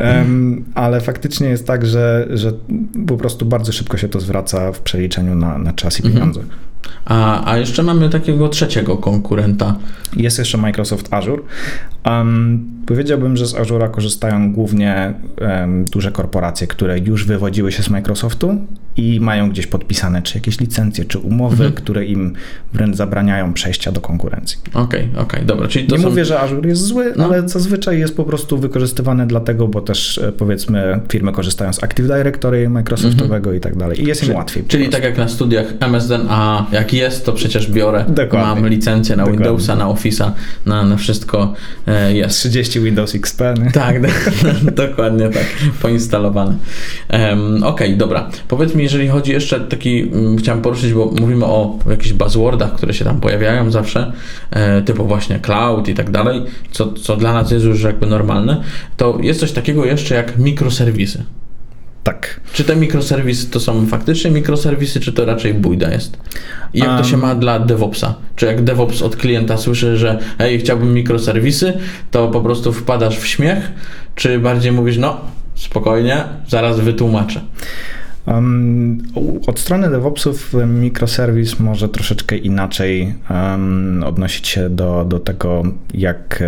Um, 0.00 0.64
ale 0.74 1.00
faktycznie 1.00 1.48
jest 1.48 1.66
tak, 1.66 1.86
że, 1.86 2.28
że 2.30 2.52
po 3.06 3.16
prostu 3.16 3.46
bardzo 3.46 3.72
szybko 3.72 3.96
się 3.96 4.08
to 4.08 4.20
zwraca 4.20 4.72
w 4.72 4.80
przeliczeniu 4.80 5.25
na, 5.34 5.58
na 5.58 5.72
czas 5.72 6.00
i 6.00 6.06
mhm. 6.06 6.14
pieniądze. 6.14 6.40
A, 7.04 7.50
a 7.50 7.58
jeszcze 7.58 7.82
mamy 7.82 8.10
takiego 8.10 8.48
trzeciego 8.48 8.96
konkurenta. 8.96 9.76
Jest 10.16 10.38
jeszcze 10.38 10.58
Microsoft 10.58 11.14
Azure. 11.14 11.42
Um, 12.06 12.70
powiedziałbym, 12.86 13.36
że 13.36 13.46
z 13.46 13.54
Azure'a 13.54 13.90
korzystają 13.90 14.52
głównie 14.52 15.14
um, 15.40 15.84
duże 15.84 16.12
korporacje, 16.12 16.66
które 16.66 16.98
już 16.98 17.24
wywodziły 17.24 17.72
się 17.72 17.82
z 17.82 17.90
Microsoftu 17.90 18.56
i 18.96 19.20
mają 19.20 19.50
gdzieś 19.50 19.66
podpisane 19.66 20.22
czy 20.22 20.38
jakieś 20.38 20.60
licencje, 20.60 21.04
czy 21.04 21.18
umowy, 21.18 21.64
mhm. 21.64 21.72
które 21.72 22.04
im 22.04 22.32
wręcz 22.72 22.96
zabraniają 22.96 23.52
przejścia 23.52 23.92
do 23.92 24.00
konkurencji. 24.00 24.58
Okej, 24.68 24.82
okay, 24.82 25.02
okej, 25.02 25.22
okay, 25.22 25.44
dobra. 25.44 25.68
Czyli 25.68 25.88
Nie 25.88 25.98
są... 25.98 26.08
mówię, 26.08 26.24
że 26.24 26.40
Azure 26.40 26.68
jest 26.68 26.82
zły, 26.82 27.12
no. 27.16 27.24
ale 27.24 27.48
zazwyczaj 27.48 27.98
jest 27.98 28.16
po 28.16 28.24
prostu 28.24 28.58
wykorzystywany 28.58 29.26
dlatego, 29.26 29.68
bo 29.68 29.80
też 29.80 30.18
e, 30.18 30.32
powiedzmy 30.32 31.00
firmy 31.08 31.32
korzystają 31.32 31.72
z 31.72 31.84
Active 31.84 32.06
Directory 32.06 32.68
Microsoftowego 32.68 33.36
mhm. 33.36 33.56
i 33.56 33.60
tak 33.60 33.76
dalej 33.76 34.02
i 34.02 34.06
jest 34.06 34.28
im 34.28 34.34
łatwiej. 34.34 34.64
Czyli 34.68 34.88
tak 34.88 35.04
jak 35.04 35.18
na 35.18 35.28
studiach 35.28 35.66
MSN, 35.80 36.26
a 36.28 36.66
jak 36.72 36.92
jest, 36.92 37.26
to 37.26 37.32
przecież 37.32 37.70
biorę, 37.70 38.04
Dokładnie. 38.08 38.62
mam 38.62 38.68
licencję 38.68 39.16
na 39.16 39.22
Dokładnie. 39.22 39.44
Windowsa, 39.44 39.76
na 39.76 39.86
Office'a, 39.86 40.30
na, 40.66 40.84
na 40.84 40.96
wszystko 40.96 41.54
e, 41.86 42.14
jest. 42.14 42.38
30 42.38 42.80
Windows 42.80 43.14
XP. 43.14 43.40
Nie? 43.64 43.70
Tak, 43.70 44.00
dokładnie 44.86 45.28
tak, 45.28 45.46
poinstalowane. 45.82 46.54
Um, 47.12 47.56
Okej, 47.56 47.88
okay, 47.88 47.96
dobra. 47.96 48.30
Powiedz 48.48 48.74
mi, 48.74 48.85
jeżeli 48.86 49.08
chodzi 49.08 49.32
jeszcze 49.32 49.60
taki, 49.60 50.04
um, 50.04 50.36
chciałem 50.36 50.62
poruszyć, 50.62 50.92
bo 50.92 51.06
mówimy 51.20 51.44
o 51.44 51.78
jakichś 51.90 52.12
buzzwordach, 52.12 52.74
które 52.74 52.94
się 52.94 53.04
tam 53.04 53.20
pojawiają 53.20 53.70
zawsze, 53.70 54.12
e, 54.50 54.82
typu 54.82 55.06
właśnie 55.06 55.38
cloud 55.38 55.88
i 55.88 55.94
tak 55.94 56.10
dalej, 56.10 56.42
co, 56.70 56.92
co 56.92 57.16
dla 57.16 57.32
nas 57.32 57.50
jest 57.50 57.64
już 57.64 57.82
jakby 57.82 58.06
normalne, 58.06 58.62
to 58.96 59.18
jest 59.20 59.40
coś 59.40 59.52
takiego 59.52 59.84
jeszcze 59.84 60.14
jak 60.14 60.38
mikroserwisy. 60.38 61.24
Tak. 62.02 62.40
Czy 62.52 62.64
te 62.64 62.76
mikroserwisy 62.76 63.50
to 63.50 63.60
są 63.60 63.86
faktycznie 63.86 64.30
mikroserwisy, 64.30 65.00
czy 65.00 65.12
to 65.12 65.24
raczej 65.24 65.54
bójda 65.54 65.90
jest? 65.90 66.18
I 66.74 66.78
jak 66.78 66.88
um, 66.88 66.98
to 66.98 67.04
się 67.04 67.16
ma 67.16 67.34
dla 67.34 67.58
DevOpsa? 67.58 68.14
Czy 68.36 68.46
jak 68.46 68.64
DevOps 68.64 69.02
od 69.02 69.16
klienta 69.16 69.56
słyszy, 69.56 69.96
że 69.96 70.18
hej, 70.38 70.58
chciałbym 70.58 70.94
mikroserwisy, 70.94 71.72
to 72.10 72.28
po 72.28 72.40
prostu 72.40 72.72
wpadasz 72.72 73.18
w 73.18 73.26
śmiech, 73.26 73.72
czy 74.14 74.38
bardziej 74.38 74.72
mówisz, 74.72 74.98
no 74.98 75.20
spokojnie, 75.54 76.24
zaraz 76.48 76.80
wytłumaczę? 76.80 77.40
Um, 78.26 78.98
od 79.46 79.60
strony 79.60 79.90
DevOpsów 79.90 80.54
mikroserwis 80.66 81.60
może 81.60 81.88
troszeczkę 81.88 82.36
inaczej 82.36 83.14
um, 83.30 84.04
odnosić 84.06 84.48
się 84.48 84.70
do, 84.70 85.04
do 85.08 85.20
tego, 85.20 85.62
jak, 85.94 86.42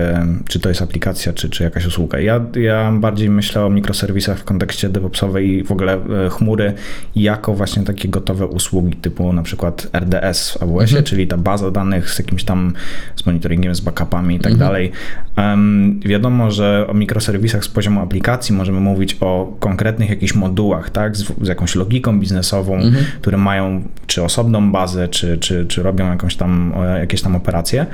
czy 0.49 0.61
to 0.61 0.69
jest 0.69 0.83
aplikacja, 0.83 1.33
czy, 1.33 1.51
czy 1.51 1.65
jakaś 1.65 1.87
usługa. 1.87 2.19
Ja, 2.21 2.41
ja 2.55 2.93
bardziej 2.93 3.31
myślę 3.31 3.65
o 3.65 3.71
mikroserwisach 3.71 4.39
w 4.39 4.45
kontekście 4.45 4.89
DevOpsowej 4.89 5.49
i 5.49 5.65
w 5.65 5.73
ogóle 5.73 5.93
e, 6.27 6.31
chmury 6.31 6.73
jako 7.17 7.55
właśnie 7.55 7.83
takie 7.83 8.09
gotowe 8.09 8.47
usługi 8.47 8.97
typu 8.97 9.33
na 9.33 9.43
przykład 9.43 9.91
RDS 9.93 10.51
w 10.51 10.63
AWS-ie, 10.63 10.83
mhm. 10.83 11.05
czyli 11.05 11.27
ta 11.27 11.37
baza 11.37 11.71
danych 11.71 12.11
z 12.11 12.19
jakimś 12.19 12.45
tam 12.45 12.73
z 13.17 13.27
monitoringiem, 13.27 13.75
z 13.75 13.81
backupami 13.81 14.37
i 14.37 14.41
tak 14.41 14.53
mhm. 14.53 14.69
dalej. 14.69 14.93
Um, 15.37 16.01
wiadomo, 16.01 16.51
że 16.51 16.87
o 16.89 16.95
mikroserwisach 16.95 17.65
z 17.65 17.69
poziomu 17.69 18.01
aplikacji 18.01 18.55
możemy 18.55 18.81
mówić 18.81 19.17
o 19.21 19.57
konkretnych 19.61 20.11
jakichś 20.11 20.35
modułach, 20.35 20.91
tak, 20.91 21.17
z, 21.17 21.25
z 21.43 21.49
jakąś 21.49 21.68
jakąś 21.69 21.77
logiką 21.77 22.21
biznesową, 22.21 22.75
mhm. 22.75 23.05
które 23.21 23.37
mają 23.37 23.83
czy 24.07 24.23
osobną 24.23 24.73
bazę, 24.73 25.09
czy, 25.09 25.39
czy, 25.39 25.67
czy 25.67 25.83
robią 25.83 26.11
jakąś 26.11 26.37
tam, 26.37 26.75
jakieś 27.01 27.23
tam 27.23 27.37
operacje, 27.37 27.87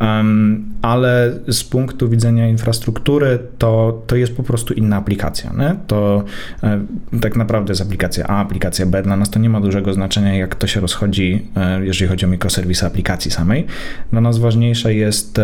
um, 0.00 0.64
ale 0.82 1.32
z 1.48 1.64
punktu 1.64 2.08
widzenia 2.08 2.48
infrastruktury 2.48 3.38
to, 3.58 4.02
to 4.06 4.16
jest 4.16 4.36
po 4.36 4.42
prostu 4.42 4.74
inna 4.74 4.96
aplikacja. 4.96 5.52
Nie? 5.58 5.76
To 5.86 6.24
e, 6.62 6.80
tak 7.20 7.36
naprawdę 7.36 7.70
jest 7.70 7.82
aplikacja 7.82 8.26
A, 8.26 8.40
aplikacja 8.40 8.86
B. 8.86 9.02
Dla 9.02 9.16
nas 9.16 9.30
to 9.30 9.38
nie 9.38 9.50
ma 9.50 9.60
dużego 9.60 9.92
znaczenia, 9.92 10.36
jak 10.36 10.54
to 10.54 10.66
się 10.66 10.80
rozchodzi, 10.80 11.46
e, 11.56 11.84
jeżeli 11.84 12.08
chodzi 12.08 12.24
o 12.24 12.28
mikroserwisy 12.28 12.86
aplikacji 12.86 13.30
samej. 13.30 13.66
Dla 14.12 14.20
nas 14.20 14.38
ważniejsze 14.38 14.94
jest 14.94 15.40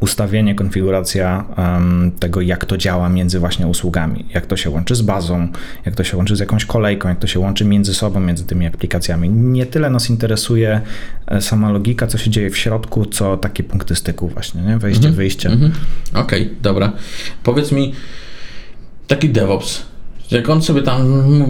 ustawienie, 0.00 0.54
konfiguracja 0.54 1.44
um, 1.56 2.12
tego, 2.20 2.40
jak 2.40 2.64
to 2.64 2.76
działa 2.76 3.08
między 3.08 3.38
właśnie 3.38 3.66
usługami, 3.66 4.24
jak 4.34 4.46
to 4.46 4.56
się 4.56 4.70
łączy 4.70 4.94
z 4.94 5.02
bazą, 5.02 5.48
jak 5.86 5.94
to 5.94 6.04
się 6.04 6.16
łączy 6.16 6.36
z 6.36 6.40
jakąś 6.40 6.64
kolejką, 6.64 7.08
jak 7.08 7.18
to 7.18 7.26
się 7.26 7.40
łączy 7.40 7.64
między 7.64 7.94
sobą, 7.94 8.20
między 8.20 8.44
tymi 8.44 8.66
aplikacjami. 8.66 9.30
Nie 9.30 9.66
tyle 9.66 9.90
nas 9.90 10.10
interesuje 10.10 10.80
e, 11.26 11.40
sama 11.40 11.70
logika, 11.70 12.06
co 12.06 12.18
się 12.18 12.30
dzieje 12.30 12.50
w 12.50 12.58
środku, 12.58 13.06
co 13.06 13.36
takie 13.36 13.62
punkty 13.62 13.94
styku 13.94 14.28
właśnie, 14.28 14.62
nie? 14.62 14.78
wejście, 14.78 15.08
mhm. 15.08 15.14
wyjście. 15.14 15.48
Mhm. 15.48 15.72
Okej, 16.14 16.42
okay, 16.42 16.56
dobra. 16.62 16.92
Powiedz 17.42 17.72
mi, 17.72 17.94
taki 19.06 19.28
DevOps, 19.28 19.82
jak 20.30 20.50
on 20.50 20.62
sobie 20.62 20.82
tam 20.82 21.06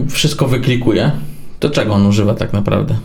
wszystko 0.09 0.47
wyklikuje, 0.47 1.11
to 1.59 1.69
czego 1.69 1.93
on 1.93 2.05
używa 2.05 2.33
tak 2.33 2.53
naprawdę? 2.53 2.95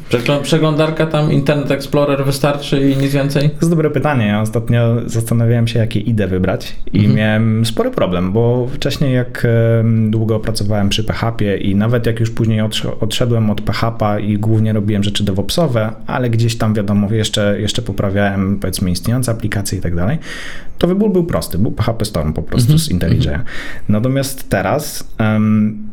Przeglądarka 0.42 1.06
tam, 1.06 1.32
Internet 1.32 1.70
Explorer 1.70 2.24
wystarczy 2.24 2.90
i 2.90 2.96
nic 2.96 3.12
więcej? 3.12 3.50
To 3.50 3.56
jest 3.56 3.70
dobre 3.70 3.90
pytanie. 3.90 4.26
Ja 4.26 4.40
ostatnio 4.40 4.96
zastanawiałem 5.06 5.68
się, 5.68 5.78
jakie 5.78 6.00
IDE 6.00 6.28
wybrać 6.28 6.76
i 6.92 6.98
mhm. 6.98 7.16
miałem 7.16 7.66
spory 7.66 7.90
problem, 7.90 8.32
bo 8.32 8.66
wcześniej 8.66 9.14
jak 9.14 9.46
długo 10.10 10.40
pracowałem 10.40 10.88
przy 10.88 11.04
PHP 11.04 11.56
i 11.56 11.74
nawet 11.74 12.06
jak 12.06 12.20
już 12.20 12.30
później 12.30 12.60
odszedłem 13.00 13.50
od 13.50 13.60
PHP 13.60 14.22
i 14.22 14.38
głównie 14.38 14.72
robiłem 14.72 15.02
rzeczy 15.02 15.24
DevOpsowe, 15.24 15.92
ale 16.06 16.30
gdzieś 16.30 16.58
tam 16.58 16.74
wiadomo, 16.74 17.12
jeszcze, 17.12 17.60
jeszcze 17.60 17.82
poprawiałem 17.82 18.58
powiedzmy 18.58 18.90
istniejące 18.90 19.32
aplikacje 19.32 19.78
i 19.78 19.80
tak 19.80 19.96
dalej, 19.96 20.18
to 20.78 20.86
wybór 20.86 21.12
był 21.12 21.24
prosty. 21.24 21.58
Był 21.58 21.72
PHP 21.72 22.04
Storm 22.04 22.32
po 22.32 22.42
prostu 22.42 22.72
mhm. 22.72 22.78
z 22.78 22.90
IntelliJ. 22.90 23.28
Mhm. 23.28 23.44
Natomiast 23.88 24.48
teraz 24.48 25.04
um, 25.20 25.92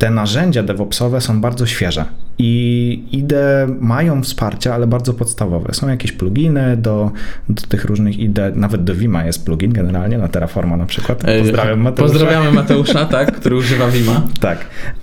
te 0.00 0.10
narzędzia 0.10 0.62
DevOpsowe 0.62 1.20
są 1.20 1.40
bardzo 1.40 1.66
świeże 1.66 2.04
i 2.38 3.04
IDE 3.12 3.66
mają 3.80 4.22
wsparcia, 4.22 4.74
ale 4.74 4.86
bardzo 4.86 5.14
podstawowe. 5.14 5.74
Są 5.74 5.88
jakieś 5.88 6.12
pluginy 6.12 6.76
do, 6.76 7.10
do 7.48 7.62
tych 7.62 7.84
różnych 7.84 8.18
IDE, 8.18 8.52
nawet 8.54 8.84
do 8.84 8.94
Vima 8.94 9.24
jest 9.24 9.44
plugin 9.44 9.72
generalnie, 9.72 10.18
na 10.18 10.28
Terraforma 10.28 10.76
na 10.76 10.86
przykład. 10.86 11.24
Pozdrawiam 11.38 11.80
Mateusza. 11.80 12.12
Pozdrawiamy 12.12 12.52
Mateusza, 12.52 13.04
tak, 13.04 13.32
który 13.32 13.56
używa 13.56 13.88
Vima. 13.88 14.22
Tak, 14.40 14.58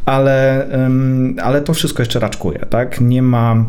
ale, 0.06 0.68
ale 1.44 1.62
to 1.62 1.74
wszystko 1.74 2.02
jeszcze 2.02 2.20
raczkuje, 2.20 2.60
tak? 2.70 3.02
Nie 3.02 3.22
ma 3.22 3.66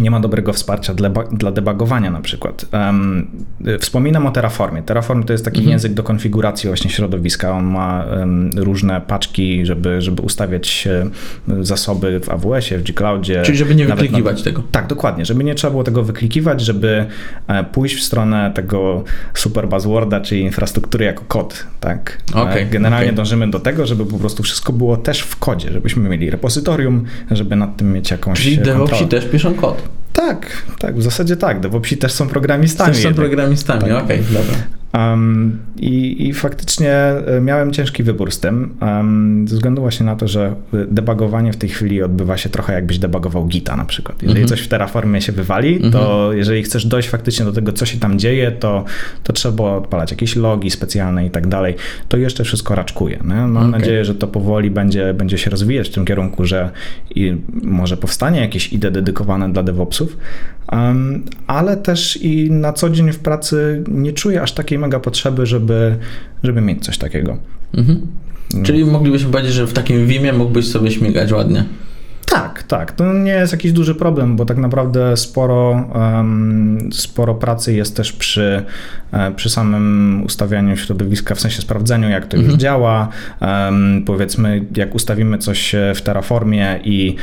nie 0.00 0.10
ma 0.10 0.20
dobrego 0.20 0.52
wsparcia 0.52 0.94
dla, 0.94 1.10
dla 1.10 1.52
debugowania 1.52 2.10
na 2.10 2.20
przykład. 2.20 2.66
Um, 2.72 3.30
wspominam 3.80 4.26
o 4.26 4.30
Terraformie. 4.30 4.82
Terraform 4.82 5.24
to 5.24 5.32
jest 5.32 5.44
taki 5.44 5.58
mhm. 5.58 5.70
język 5.70 5.92
do 5.92 6.02
konfiguracji 6.02 6.68
właśnie 6.68 6.90
środowiska. 6.90 7.52
On 7.52 7.64
ma 7.64 8.04
um, 8.04 8.50
różne 8.56 9.00
paczki, 9.00 9.66
żeby, 9.66 10.00
żeby 10.00 10.22
ustawiać 10.22 10.88
zasoby 11.60 12.20
w 12.20 12.28
AWS-ie, 12.28 12.80
w 12.80 12.82
G-Cloudzie. 12.82 13.42
Czyli 13.42 13.58
żeby 13.58 13.74
nie 13.74 13.86
wyklikiwać 13.86 14.38
na... 14.38 14.44
tego. 14.44 14.62
Tak, 14.72 14.86
dokładnie. 14.86 15.24
Żeby 15.24 15.44
nie 15.44 15.54
trzeba 15.54 15.70
było 15.70 15.84
tego 15.84 16.02
wyklikiwać, 16.02 16.60
żeby 16.60 17.06
e, 17.48 17.64
pójść 17.64 17.96
w 17.96 18.02
stronę 18.02 18.52
tego 18.54 19.04
super 19.34 19.68
buzzworda, 19.68 20.20
czyli 20.20 20.40
infrastruktury 20.40 21.04
jako 21.04 21.24
kod. 21.28 21.66
Tak? 21.80 22.22
E, 22.34 22.42
okay, 22.42 22.66
Generalnie 22.66 23.06
okay. 23.06 23.16
dążymy 23.16 23.50
do 23.50 23.60
tego, 23.60 23.86
żeby 23.86 24.06
po 24.06 24.18
prostu 24.18 24.42
wszystko 24.42 24.72
było 24.72 24.96
też 24.96 25.20
w 25.20 25.36
kodzie, 25.36 25.72
żebyśmy 25.72 26.08
mieli 26.08 26.30
repozytorium, 26.30 27.04
żeby 27.30 27.56
nad 27.56 27.76
tym 27.76 27.92
mieć 27.92 28.10
jakąś 28.10 28.42
Czyli 28.42 28.58
DevOpsi 28.58 29.06
też 29.06 29.24
piszą 29.26 29.54
kod. 29.54 29.83
Tak, 30.14 30.62
tak, 30.78 30.96
w 30.96 31.02
zasadzie 31.02 31.36
tak. 31.36 31.60
DevOpsi 31.60 31.96
też 31.96 32.12
są 32.12 32.28
programistami. 32.28 32.92
Też 32.92 33.02
są 33.02 33.14
programistami, 33.14 33.80
tak. 33.80 34.04
okej, 34.04 34.20
okay, 34.20 34.32
dobra. 34.32 34.83
Um, 34.98 35.58
i, 35.76 36.28
I 36.28 36.32
faktycznie 36.32 36.92
e, 36.92 37.40
miałem 37.40 37.72
ciężki 37.72 38.02
wybór 38.02 38.32
z 38.32 38.40
tym, 38.40 38.74
um, 38.80 39.48
ze 39.48 39.54
względu 39.54 39.82
właśnie 39.82 40.06
na 40.06 40.16
to, 40.16 40.28
że 40.28 40.54
debugowanie 40.88 41.52
w 41.52 41.56
tej 41.56 41.68
chwili 41.68 42.02
odbywa 42.02 42.36
się 42.36 42.48
trochę 42.48 42.72
jakbyś 42.72 42.98
debugował 42.98 43.46
Gita 43.46 43.76
na 43.76 43.84
przykład. 43.84 44.22
Jeżeli 44.22 44.40
mm 44.40 44.46
-hmm. 44.46 44.50
coś 44.50 44.60
w 44.60 44.68
Terraformie 44.68 45.20
się 45.20 45.32
wywali, 45.32 45.76
mm 45.76 45.82
-hmm. 45.82 45.92
to 45.92 45.98
mhm. 45.98 46.38
jeżeli 46.38 46.62
chcesz 46.62 46.86
dojść 46.86 47.08
faktycznie 47.08 47.44
do 47.44 47.52
tego, 47.52 47.72
co 47.72 47.86
się 47.86 47.98
tam 47.98 48.18
dzieje, 48.18 48.52
to, 48.52 48.84
to 49.22 49.32
trzeba 49.32 49.64
odpalać 49.64 50.10
jakieś 50.10 50.36
logi 50.36 50.70
specjalne 50.70 51.26
i 51.26 51.30
tak 51.30 51.46
dalej. 51.46 51.74
To 52.08 52.16
jeszcze 52.16 52.44
wszystko 52.44 52.74
raczkuje. 52.74 53.18
Nie? 53.24 53.34
Mam 53.34 53.56
okay. 53.56 53.70
nadzieję, 53.70 54.04
że 54.04 54.14
to 54.14 54.26
powoli 54.26 54.70
będzie, 54.70 55.14
będzie 55.14 55.38
się 55.38 55.50
rozwijać 55.50 55.88
w 55.88 55.94
tym 55.94 56.04
kierunku, 56.04 56.44
że 56.44 56.70
może 57.62 57.96
powstanie 57.96 58.40
jakieś 58.40 58.72
IDE 58.72 58.90
dedykowane 58.90 59.52
dla 59.52 59.62
DevOpsów, 59.62 60.16
um, 60.72 61.22
ale 61.46 61.76
też 61.76 62.16
i 62.22 62.50
na 62.50 62.72
co 62.72 62.90
dzień 62.90 63.12
w 63.12 63.18
pracy 63.18 63.84
nie 63.88 64.12
czuję 64.12 64.42
aż 64.42 64.52
takiej 64.52 64.78
mega 64.84 65.00
potrzeby, 65.00 65.46
żeby, 65.46 65.96
żeby 66.42 66.60
mieć 66.60 66.84
coś 66.84 66.98
takiego. 66.98 67.38
Mhm. 67.74 68.06
Czyli 68.62 68.84
moglibyśmy 68.84 69.30
powiedzieć, 69.30 69.52
że 69.52 69.66
w 69.66 69.72
takim 69.72 70.06
Vimie 70.06 70.32
mógłbyś 70.32 70.68
sobie 70.68 70.90
śmigać 70.90 71.32
ładnie. 71.32 71.64
Tak, 72.34 72.62
tak. 72.62 72.92
To 72.92 73.12
nie 73.12 73.32
jest 73.32 73.52
jakiś 73.52 73.72
duży 73.72 73.94
problem, 73.94 74.36
bo 74.36 74.44
tak 74.44 74.56
naprawdę 74.56 75.16
sporo, 75.16 75.88
sporo 76.92 77.34
pracy 77.34 77.74
jest 77.74 77.96
też 77.96 78.12
przy, 78.12 78.64
e, 79.12 79.32
przy 79.32 79.50
samym 79.50 80.22
ustawianiu 80.26 80.76
środowiska, 80.76 81.34
w 81.34 81.40
sensie 81.40 81.62
sprawdzeniu, 81.62 82.08
jak 82.08 82.26
to 82.26 82.36
mhm. 82.36 82.52
już 82.52 82.60
działa. 82.60 83.08
Powiedzmy, 84.06 84.64
jak 84.76 84.94
ustawimy 84.94 85.38
coś 85.38 85.74
w 85.94 86.02
Terraformie 86.02 86.80
i 86.84 87.16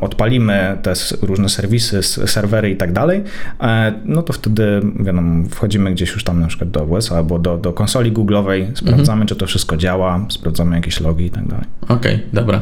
odpalimy 0.00 0.78
te 0.82 0.92
różne 1.22 1.48
serwisy, 1.48 2.02
serwery 2.02 2.70
i 2.70 2.76
tak 2.76 2.92
dalej, 2.92 3.22
e, 3.60 3.92
no 4.04 4.22
to 4.22 4.32
wtedy 4.32 4.80
wiadomo, 5.00 5.48
wchodzimy 5.50 5.92
gdzieś 5.92 6.12
już 6.12 6.24
tam 6.24 6.40
na 6.40 6.46
przykład 6.46 6.70
do 6.70 6.80
AWS 6.80 7.12
albo 7.12 7.38
do, 7.38 7.58
do 7.58 7.72
konsoli 7.72 8.12
Google'owej, 8.12 8.66
sprawdzamy, 8.74 9.22
mhm. 9.22 9.26
czy 9.26 9.36
to 9.36 9.46
wszystko 9.46 9.76
działa, 9.76 10.26
sprawdzamy 10.28 10.76
jakieś 10.76 11.00
logi 11.00 11.24
i 11.24 11.30
tak 11.30 11.46
dalej. 11.46 11.64
Okej, 11.82 12.14
okay, 12.14 12.20
dobra. 12.32 12.60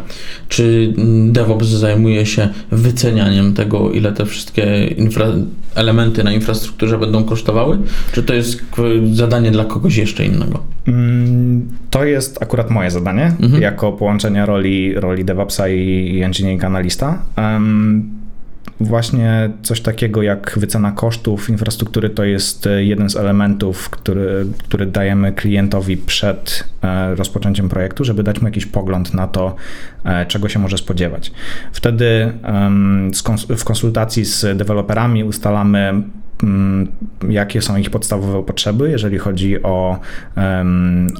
Czy 0.49 0.95
DevOps 1.33 1.72
zajmuje 1.77 2.27
się 2.27 2.49
wycenianiem 2.71 3.55
tego, 3.55 3.91
ile 3.91 4.13
te 4.13 4.27
wszystkie 4.27 4.65
infra- 4.99 5.45
elementy 5.75 6.25
na 6.25 6.33
infrastrukturze 6.33 6.99
będą 6.99 7.25
kosztowały? 7.25 7.79
Czy 8.13 8.23
to 8.23 8.35
jest 8.35 8.63
zadanie 9.13 9.51
dla 9.51 9.65
kogoś 9.65 9.97
jeszcze 9.97 10.25
innego? 10.27 10.63
Mm, 10.87 11.69
to 11.91 12.05
jest 12.05 12.43
akurat 12.43 12.71
moje 12.71 12.91
zadanie, 12.91 13.33
mhm. 13.41 13.63
jako 13.63 13.93
połączenie 13.93 14.47
roli, 14.47 14.95
roli 14.95 15.25
DevOpsa 15.25 15.69
i, 15.69 16.11
i 16.15 16.23
engineering 16.23 16.65
analista. 16.65 17.23
Um, 17.37 18.22
Właśnie 18.83 19.51
coś 19.62 19.81
takiego 19.81 20.23
jak 20.23 20.59
wycena 20.59 20.92
kosztów 20.92 21.51
infrastruktury 21.51 22.11
to 22.11 22.25
jest 22.25 22.66
e, 22.66 22.85
jeden 22.85 23.11
z 23.11 23.16
elementów, 23.16 23.90
który, 23.90 24.47
który 24.64 24.87
dajemy 24.87 25.33
klientowi 25.33 25.97
przed 25.97 26.64
e, 26.83 27.14
rozpoczęciem 27.14 27.68
projektu, 27.68 28.05
żeby 28.05 28.23
dać 28.23 28.40
mu 28.40 28.49
jakiś 28.49 28.66
pogląd 28.66 29.14
na 29.14 29.29
to, 29.29 29.55
e, 30.05 30.27
czego 30.27 30.49
się 30.49 30.59
może 30.59 30.79
spodziewać. 30.79 31.33
Wtedy 31.73 32.33
w 33.59 33.64
konsultacji 33.64 34.25
z 34.25 34.57
deweloperami 34.57 35.25
ustalamy 35.25 36.03
jakie 37.29 37.62
są 37.62 37.77
ich 37.77 37.90
podstawowe 37.90 38.42
potrzeby, 38.42 38.90
jeżeli 38.90 39.18
chodzi 39.18 39.62
o, 39.62 39.99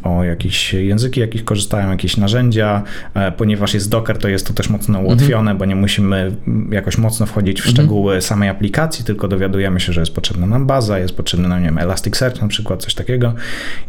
o 0.03 0.25
jakieś 0.25 0.75
języki, 0.75 1.21
jakich 1.21 1.45
korzystają, 1.45 1.91
jakieś 1.91 2.17
narzędzia. 2.17 2.83
E, 3.15 3.33
ponieważ 3.33 3.75
jest 3.75 3.91
Docker, 3.91 4.19
to 4.19 4.29
jest 4.29 4.47
to 4.47 4.55
też 4.55 4.71
mocno 4.71 4.99
mhm. 4.99 5.07
ułatwione, 5.07 5.41
mhm. 5.41 5.59
bo 5.59 5.65
nie 5.65 5.77
musimy 5.77 6.33
jakoś 6.71 6.99
mocno 6.99 7.27
wchodzić 7.27 7.63
w 7.63 7.67
mhm. 7.67 7.75
szczegóły 7.75 8.13
mhm. 8.13 8.23
samej 8.23 8.49
aplikacji, 8.49 9.05
tylko 9.05 9.29
dowiadujemy 9.29 9.81
się, 9.81 9.93
że 9.93 10.01
jest 10.01 10.15
potrzebna 10.15 10.47
nam 10.47 10.67
baza, 10.67 10.99
jest 10.99 11.17
potrzebny 11.17 11.49
nam, 11.49 11.61
nie 11.61 11.67
wiem, 11.67 11.79
Elasticsearch 11.79 12.43
na 12.43 12.49
przykład, 12.49 12.83
coś 12.83 12.95
takiego. 12.95 13.35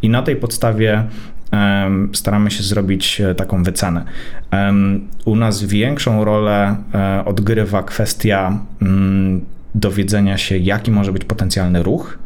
I 0.02 0.10
na 0.10 0.22
tej 0.22 0.36
podstawie 0.36 1.04
staramy 2.14 2.52
się 2.52 2.64
zrobić 2.64 3.22
e, 3.22 3.36
taką 3.36 3.64
wycenę. 3.64 4.06
U 5.26 5.36
nas 5.36 5.64
większą 5.64 6.26
rolę 6.26 6.76
e, 6.94 7.26
odgrywa 7.26 7.84
kwestia 7.84 8.60
mm, 8.82 9.42
dowiedzenia 9.76 10.38
się, 10.38 10.58
jaki 10.58 10.92
może 10.92 11.12
być 11.12 11.26
potencjalny 11.26 11.84
ruch, 11.84 12.18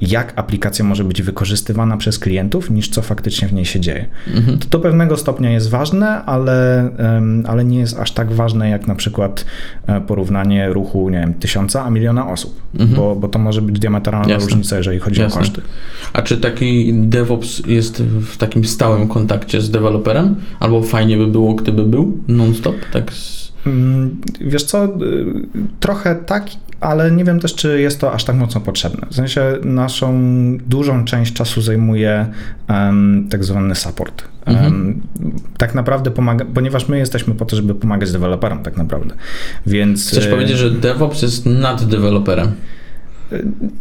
jak 0.00 0.32
aplikacja 0.36 0.84
może 0.84 1.04
być 1.04 1.22
wykorzystywana 1.22 1.96
przez 1.96 2.18
klientów, 2.18 2.70
niż 2.70 2.88
co 2.88 3.02
faktycznie 3.02 3.48
w 3.48 3.52
niej 3.52 3.64
się 3.64 3.80
dzieje. 3.80 4.06
Mhm. 4.34 4.58
To 4.58 4.68
do 4.68 4.78
pewnego 4.78 5.16
stopnia 5.16 5.50
jest 5.50 5.70
ważne, 5.70 6.24
ale, 6.24 6.88
ale 7.46 7.64
nie 7.64 7.78
jest 7.78 7.98
aż 7.98 8.12
tak 8.12 8.32
ważne 8.32 8.70
jak 8.70 8.86
na 8.86 8.94
przykład 8.94 9.44
e, 9.86 10.00
porównanie 10.00 10.72
ruchu, 10.72 11.10
nie 11.10 11.18
wiem, 11.18 11.34
tysiąca 11.34 11.84
a 11.84 11.90
miliona 11.90 12.28
osób, 12.28 12.60
mhm. 12.74 12.96
bo, 12.96 13.16
bo 13.16 13.28
to 13.28 13.38
może 13.38 13.62
być 13.62 13.78
diametralna 13.78 14.32
Jasne. 14.32 14.48
różnica, 14.48 14.76
jeżeli 14.76 14.98
chodzi 14.98 15.20
Jasne. 15.20 15.40
o 15.40 15.44
koszty. 15.44 15.60
A 16.12 16.22
czy 16.22 16.36
taki 16.36 16.94
DevOps 16.94 17.62
jest 17.66 18.02
w 18.02 18.36
takim 18.36 18.64
stałym 18.64 19.08
kontakcie 19.08 19.60
z 19.60 19.70
deweloperem? 19.70 20.36
Albo 20.60 20.82
fajnie 20.82 21.16
by 21.16 21.26
było, 21.26 21.54
gdyby 21.54 21.84
był 21.84 22.18
non-stop, 22.28 22.76
tak 22.92 23.12
Mm, 23.12 23.41
wiesz 24.40 24.64
co, 24.64 24.84
y, 24.84 24.88
trochę 25.80 26.16
tak, 26.16 26.46
ale 26.80 27.10
nie 27.10 27.24
wiem 27.24 27.40
też, 27.40 27.54
czy 27.54 27.80
jest 27.80 28.00
to 28.00 28.12
aż 28.12 28.24
tak 28.24 28.36
mocno 28.36 28.60
potrzebne. 28.60 29.06
W 29.10 29.14
sensie 29.14 29.42
naszą 29.64 30.12
dużą 30.66 31.04
część 31.04 31.32
czasu 31.32 31.62
zajmuje 31.62 32.26
um, 32.68 33.28
tak 33.30 33.44
zwany 33.44 33.74
support. 33.74 34.24
Mhm. 34.46 34.72
Um, 34.72 35.00
tak 35.56 35.74
naprawdę 35.74 36.10
pomaga, 36.10 36.44
ponieważ 36.54 36.88
my 36.88 36.98
jesteśmy 36.98 37.34
po 37.34 37.44
to, 37.44 37.56
żeby 37.56 37.74
pomagać 37.74 38.12
deweloperom 38.12 38.62
tak 38.62 38.76
naprawdę. 38.76 39.14
Więc... 39.66 40.08
Chcesz 40.08 40.26
y, 40.26 40.30
powiedzieć, 40.30 40.56
że 40.56 40.70
DevOps 40.70 41.22
jest 41.22 41.46
nad 41.46 41.84
deweloperem? 41.84 42.52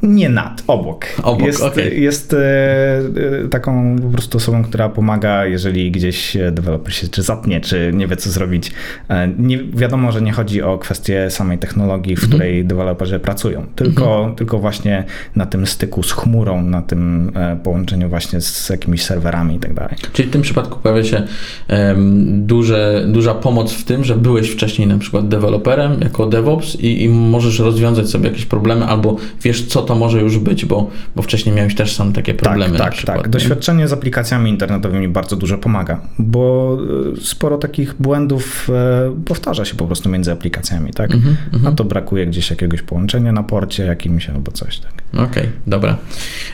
Nie 0.02 0.30
nad, 0.30 0.64
obok. 0.68 1.06
Obok, 1.24 1.48
jest, 1.48 1.62
okay. 1.62 1.90
jest 1.90 2.34
e, 2.34 2.38
e, 2.38 3.48
taką 3.50 3.96
po 4.02 4.10
prostu 4.10 4.38
osobą, 4.38 4.64
która 4.64 4.90
pomaga, 4.90 5.46
jeżeli 5.46 5.92
gdzieś 5.92 6.38
deweloper 6.52 6.94
się 6.94 7.08
czy 7.08 7.24
zapnie, 7.24 7.62
czy 7.62 7.92
nie 7.94 8.08
wie 8.08 8.16
co 8.16 8.30
zrobić. 8.30 8.72
E, 9.10 9.28
nie, 9.38 9.64
wiadomo, 9.64 10.12
że 10.12 10.22
nie 10.22 10.32
chodzi 10.32 10.62
o 10.62 10.78
kwestię 10.78 11.30
samej 11.30 11.58
technologii, 11.58 12.16
w 12.16 12.24
mhm. 12.24 12.40
której 12.40 12.66
deweloperzy 12.66 13.20
pracują, 13.20 13.66
tylko, 13.76 14.16
mhm. 14.18 14.36
tylko 14.36 14.60
właśnie 14.60 15.04
na 15.36 15.46
tym 15.46 15.68
styku 15.68 16.04
z 16.04 16.12
chmurą, 16.12 16.62
na 16.62 16.82
tym 16.82 17.32
połączeniu 17.64 18.10
właśnie 18.10 18.42
z 18.42 18.70
jakimiś 18.70 19.04
serwerami 19.04 19.56
i 19.56 19.60
tak 19.60 19.74
dalej. 19.74 19.96
Czyli 20.14 20.30
w 20.30 20.32
tym 20.32 20.42
przypadku 20.42 20.80
pojawia 20.80 21.04
się 21.04 21.24
um, 21.70 22.46
duże, 22.46 23.06
duża 23.08 23.34
pomoc 23.34 23.74
w 23.74 23.84
tym, 23.84 24.04
że 24.04 24.16
byłeś 24.16 24.50
wcześniej 24.50 24.88
na 24.88 24.98
przykład 24.98 25.28
deweloperem 25.28 26.02
jako 26.02 26.26
DevOps 26.26 26.76
i, 26.76 27.04
i 27.04 27.10
możesz 27.10 27.60
rozwiązać 27.60 28.10
sobie 28.10 28.30
jakieś 28.30 28.46
problemy 28.46 28.86
albo 28.86 29.16
wiesz, 29.44 29.66
co 29.66 29.82
to 29.82 29.96
może 29.96 30.22
już 30.22 30.38
być, 30.38 30.66
bo, 30.66 30.90
bo 31.16 31.22
wcześniej 31.22 31.56
miałeś 31.56 31.76
też 31.76 31.96
sam 31.96 32.14
takie 32.14 32.34
tak, 32.34 32.44
problemy. 32.44 32.78
Tak, 32.78 32.96
tak, 32.96 33.06
tak. 33.06 33.30
Doświadczenie 33.30 33.88
z 33.88 33.94
aplikacjami 33.94 34.50
internetowymi 34.50 35.08
bardzo 35.08 35.36
dużo 35.36 35.58
pomaga, 35.58 36.02
bo 36.20 36.78
e, 37.18 37.22
sporo 37.22 37.58
takich 37.58 37.96
błędów 38.00 38.70
e, 38.70 39.16
powtarza 39.26 39.66
się 39.66 39.76
po 39.76 39.86
prostu 39.86 40.10
między 40.10 40.32
aplikacjami, 40.32 40.94
tak? 40.94 41.12
-hmm, 41.12 41.68
A 41.68 41.72
to 41.72 41.84
brakuje 41.84 42.28
gdzieś 42.28 42.50
jakiegoś 42.50 42.82
połączenia 42.82 43.32
na 43.32 43.44
porcie 43.44 43.86
jakimś 43.86 44.30
albo 44.30 44.52
coś, 44.52 44.80
tak. 44.80 44.94
Okej, 45.14 45.26
okay, 45.26 45.50
dobra. 45.68 45.98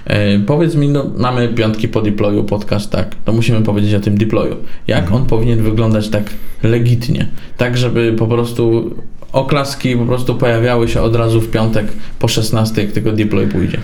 E, 0.06 0.40
powiedz 0.40 0.76
mi, 0.76 0.90
no, 0.90 1.06
mamy 1.18 1.48
piątki 1.48 1.88
po 1.88 2.02
deployu 2.02 2.44
podcast, 2.44 2.92
tak, 2.92 3.16
to 3.26 3.34
musimy 3.34 3.62
powiedzieć 3.62 3.94
o 3.94 4.00
tym 4.00 4.18
deployu. 4.18 4.56
Jak 4.88 5.10
-hmm. 5.10 5.16
on 5.16 5.26
powinien 5.26 5.64
wyglądać 5.64 6.10
tak 6.10 6.24
legitnie, 6.64 7.28
tak 7.58 7.78
żeby 7.78 8.14
po 8.14 8.28
prostu 8.28 8.92
oklaski 9.32 9.96
po 9.96 10.06
prostu 10.06 10.36
pojawiały 10.36 10.88
się 10.88 11.02
od 11.02 11.16
razu 11.16 11.42
w 11.42 11.52
piątek 11.52 11.88
po 12.20 12.28
16, 12.28 12.82
jak 12.82 12.92
tylko 12.92 13.12
deploy 13.12 13.48
pójdzie. 13.48 13.78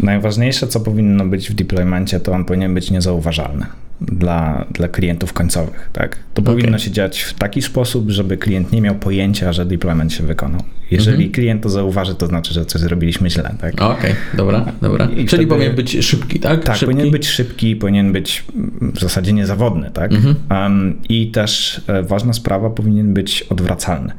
Najważniejsze, 0.00 0.66
co 0.66 0.80
powinno 0.80 1.26
być 1.26 1.50
w 1.50 1.54
deploymencie, 1.54 2.20
to 2.20 2.32
on 2.32 2.44
powinien 2.44 2.74
być 2.74 2.90
niezauważalny 2.90 3.66
dla, 4.00 4.64
dla 4.70 4.88
klientów 4.88 5.32
końcowych. 5.32 5.90
Tak? 5.92 6.16
To 6.34 6.42
okay. 6.42 6.54
powinno 6.54 6.78
się 6.78 6.90
dziać 6.90 7.20
w 7.20 7.34
taki 7.34 7.62
sposób, 7.62 8.10
żeby 8.10 8.36
klient 8.36 8.72
nie 8.72 8.80
miał 8.80 8.94
pojęcia, 8.94 9.52
że 9.52 9.66
deployment 9.66 10.12
się 10.12 10.24
wykonał. 10.24 10.60
Jeżeli 10.90 11.16
mm 11.16 11.28
-hmm. 11.28 11.34
klient 11.34 11.62
to 11.62 11.68
zauważy, 11.68 12.14
to 12.14 12.26
znaczy, 12.26 12.54
że 12.54 12.66
coś 12.66 12.80
zrobiliśmy 12.80 13.30
źle. 13.30 13.54
Tak? 13.60 13.74
Okej, 13.74 13.86
okay, 13.86 14.14
dobra, 14.34 14.72
dobra. 14.82 15.04
I 15.04 15.14
Czyli 15.14 15.28
wtedy, 15.28 15.46
powinien 15.46 15.74
być 15.74 15.96
szybki, 16.06 16.40
tak? 16.40 16.64
Tak, 16.64 16.76
szybki? 16.76 16.94
powinien 16.94 17.12
być 17.12 17.28
szybki, 17.28 17.76
powinien 17.76 18.12
być 18.12 18.44
w 18.80 19.00
zasadzie 19.00 19.32
niezawodny. 19.32 19.90
Tak? 19.90 20.12
Mm 20.12 20.22
-hmm. 20.22 20.62
um, 20.62 20.98
I 21.08 21.30
też 21.30 21.80
e, 21.86 22.02
ważna 22.02 22.32
sprawa, 22.32 22.70
powinien 22.70 23.14
być 23.14 23.42
odwracalny. 23.42 24.12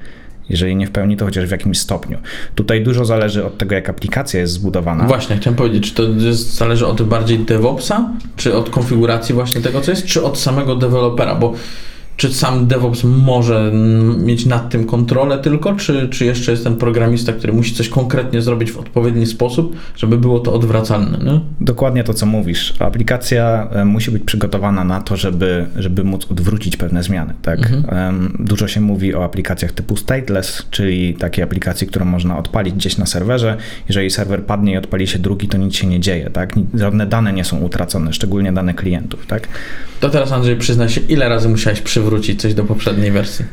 Jeżeli 0.50 0.76
nie 0.76 0.88
w 0.88 0.92
pełni, 0.92 1.18
to 1.18 1.26
chociaż 1.26 1.46
w 1.46 1.52
jakimś 1.52 1.80
stopniu. 1.80 2.18
Tutaj 2.56 2.84
dużo 2.84 3.06
zależy 3.06 3.46
od 3.46 3.58
tego, 3.58 3.76
jak 3.76 3.90
aplikacja 3.90 4.40
jest 4.40 4.54
zbudowana. 4.54 5.08
Właśnie, 5.08 5.38
chciałem 5.38 5.58
powiedzieć, 5.58 5.90
czy 5.90 5.96
to 5.96 6.04
jest, 6.04 6.56
zależy 6.56 6.88
od 6.88 7.02
bardziej 7.02 7.40
DevOpsa, 7.40 8.10
czy 8.36 8.56
od 8.56 8.70
konfiguracji 8.70 9.36
właśnie 9.36 9.62
tego, 9.62 9.82
co 9.82 9.92
jest, 9.92 10.06
czy 10.06 10.24
od 10.24 10.38
samego 10.38 10.76
dewelopera, 10.76 11.36
bo 11.36 11.54
czy 12.18 12.34
sam 12.34 12.68
DevOps 12.68 13.04
może 13.04 13.72
mieć 14.18 14.46
nad 14.46 14.70
tym 14.70 14.86
kontrolę 14.86 15.38
tylko, 15.38 15.76
czy, 15.76 16.10
czy 16.10 16.26
jeszcze 16.26 16.52
jest 16.52 16.64
ten 16.64 16.76
programista, 16.76 17.34
który 17.34 17.54
musi 17.54 17.74
coś 17.74 17.90
konkretnie 17.90 18.42
zrobić 18.42 18.72
w 18.72 18.78
odpowiedni 18.78 19.26
sposób, 19.26 19.76
żeby 19.96 20.18
było 20.18 20.40
to 20.40 20.54
odwracalne? 20.54 21.18
Nie? 21.18 21.40
Dokładnie 21.62 22.04
to, 22.04 22.14
co 22.14 22.26
mówisz. 22.26 22.74
Aplikacja 22.80 23.68
e, 23.72 23.86
musi 23.86 24.12
być 24.12 24.24
przygotowana 24.24 24.84
na 24.84 25.02
to, 25.02 25.18
żeby, 25.18 25.66
żeby 25.76 26.04
móc 26.04 26.32
odwrócić 26.32 26.78
pewne 26.78 27.04
zmiany. 27.04 27.34
Tak? 27.42 27.60
Mhm. 27.60 28.38
Dużo 28.40 28.68
się 28.68 28.82
mówi 28.82 29.16
o 29.16 29.24
aplikacjach 29.24 29.72
typu 29.72 29.98
stateless, 29.98 30.66
czyli 30.72 31.14
takiej 31.14 31.44
aplikacji, 31.44 31.88
którą 31.88 32.06
można 32.06 32.38
odpalić 32.38 32.76
gdzieś 32.76 32.98
na 32.98 33.06
serwerze. 33.06 33.58
Jeżeli 33.88 34.12
serwer 34.12 34.44
padnie 34.44 34.74
i 34.74 34.78
odpali 34.78 35.08
się 35.08 35.20
drugi, 35.20 35.48
to 35.48 35.58
nic 35.58 35.76
się 35.76 35.88
nie 35.88 36.00
dzieje. 36.00 36.30
Tak? 36.30 36.54
Żadne 36.74 37.06
dane 37.06 37.34
nie 37.34 37.44
są 37.44 37.60
utracone, 37.60 38.14
szczególnie 38.14 38.54
dane 38.54 38.74
klientów. 38.74 39.28
Tak? 39.28 39.48
To 40.00 40.10
teraz 40.10 40.32
Andrzej 40.32 40.56
przyznaj 40.56 40.90
się, 40.90 41.02
ile 41.02 41.30
razy 41.30 41.50
musiałeś 41.50 41.82
przywrócić 41.82 42.05
przywrócić 42.06 42.42
coś 42.42 42.54
do 42.54 42.64
poprzedniej 42.64 43.12
wersji. 43.12 43.46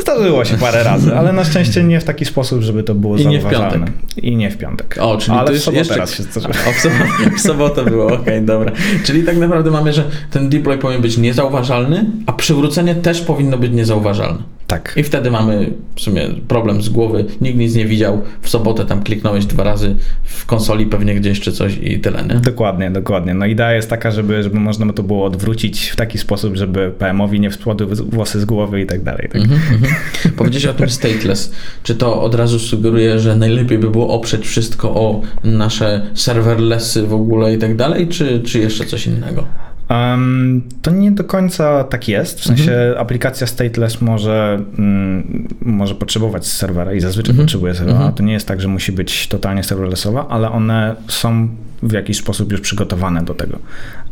Zdarzyło 0.00 0.44
się 0.44 0.56
parę 0.56 0.82
razy, 0.82 1.16
ale 1.16 1.32
na 1.32 1.44
szczęście 1.44 1.84
nie 1.84 2.00
w 2.00 2.04
taki 2.04 2.24
sposób, 2.24 2.62
żeby 2.62 2.82
to 2.82 2.94
było 2.94 3.16
I 3.16 3.22
zauważalne. 3.22 3.78
Nie 3.78 3.86
w 3.86 3.90
piątek. 3.90 4.24
I 4.24 4.36
nie 4.36 4.50
w 4.50 4.58
piątek. 4.58 4.96
O, 5.00 5.16
czyli 5.16 5.36
ale 5.36 5.50
to 5.50 5.58
sobotę 5.58 5.78
jeszcze... 5.78 5.96
raz 5.96 6.14
się 6.14 6.22
zdarzyło. 6.22 6.54
O, 6.68 6.72
w, 6.78 6.80
sobotę, 6.80 7.36
w 7.36 7.40
sobotę 7.40 7.84
było, 7.84 8.06
okej, 8.06 8.18
okay, 8.18 8.40
dobra. 8.40 8.72
Czyli 9.04 9.22
tak 9.22 9.36
naprawdę 9.36 9.70
mamy, 9.70 9.92
że 9.92 10.04
ten 10.30 10.48
deploy 10.48 10.78
powinien 10.78 11.02
być 11.02 11.18
niezauważalny, 11.18 12.04
a 12.26 12.32
przywrócenie 12.32 12.94
też 12.94 13.20
powinno 13.20 13.58
być 13.58 13.72
niezauważalne. 13.72 14.42
Tak. 14.66 14.92
I 14.96 15.02
wtedy 15.02 15.30
mamy 15.30 15.70
w 15.94 16.00
sumie 16.00 16.28
problem 16.48 16.82
z 16.82 16.88
głowy. 16.88 17.24
Nikt 17.40 17.58
nic 17.58 17.74
nie 17.74 17.86
widział. 17.86 18.22
W 18.42 18.48
sobotę 18.48 18.84
tam 18.84 19.02
kliknąłeś 19.02 19.46
dwa 19.46 19.64
razy 19.64 19.96
w 20.24 20.46
konsoli 20.46 20.86
pewnie 20.86 21.14
gdzieś 21.14 21.40
czy 21.40 21.52
coś 21.52 21.78
i 21.82 22.00
tyle, 22.00 22.24
nie? 22.24 22.34
Dokładnie, 22.34 22.90
dokładnie. 22.90 23.34
No 23.34 23.46
idea 23.46 23.72
jest 23.72 23.90
taka, 23.90 24.10
żeby, 24.10 24.42
żeby 24.42 24.60
można 24.60 24.92
to 24.92 25.02
było 25.02 25.24
odwrócić 25.24 25.88
w 25.88 25.96
taki 25.96 26.18
sposób, 26.18 26.56
żeby 26.56 26.90
PM-owi 26.98 27.40
nie 27.40 27.50
wspłodły 27.50 27.86
włosy 27.86 28.40
z 28.40 28.44
głowy 28.44 28.80
i 28.80 28.86
tak 28.86 29.02
dalej. 29.02 29.28
Tak? 29.32 29.42
Mm 29.42 29.58
-hmm. 29.58 30.30
Powiedziałeś 30.36 30.66
o 30.66 30.78
tym 30.78 30.90
stateless. 30.90 31.52
Czy 31.82 31.94
to 31.94 32.22
od 32.22 32.34
razu 32.34 32.58
sugeruje, 32.58 33.18
że 33.18 33.36
najlepiej 33.36 33.78
by 33.78 33.90
było 33.90 34.08
oprzeć 34.08 34.46
wszystko 34.46 34.90
o 34.94 35.20
nasze 35.44 36.06
serverlessy 36.14 37.06
w 37.06 37.14
ogóle 37.14 37.54
i 37.54 37.58
tak 37.58 37.76
dalej, 37.76 38.08
czy, 38.08 38.40
czy 38.40 38.58
jeszcze 38.58 38.84
coś 38.84 39.06
innego? 39.06 39.46
Um, 39.90 40.62
to 40.82 40.90
nie 40.90 41.12
do 41.12 41.24
końca 41.24 41.84
tak 41.84 42.08
jest. 42.08 42.40
W 42.40 42.44
sensie 42.44 42.72
mhm. 42.72 42.98
aplikacja 42.98 43.46
stateless 43.46 44.00
może, 44.00 44.62
mm, 44.78 45.48
może 45.60 45.94
potrzebować 45.94 46.46
serwera 46.46 46.92
i 46.92 47.00
zazwyczaj 47.00 47.30
mhm. 47.30 47.46
potrzebuje 47.46 47.74
serwera. 47.74 47.96
Mhm. 47.96 48.14
To 48.14 48.22
nie 48.22 48.32
jest 48.32 48.48
tak, 48.48 48.60
że 48.60 48.68
musi 48.68 48.92
być 48.92 49.28
totalnie 49.28 49.62
serverlessowa, 49.62 50.28
ale 50.28 50.50
one 50.50 50.96
są 51.08 51.48
w 51.82 51.92
jakiś 51.92 52.16
sposób 52.16 52.52
już 52.52 52.60
przygotowane 52.60 53.22
do 53.22 53.34
tego. 53.34 53.58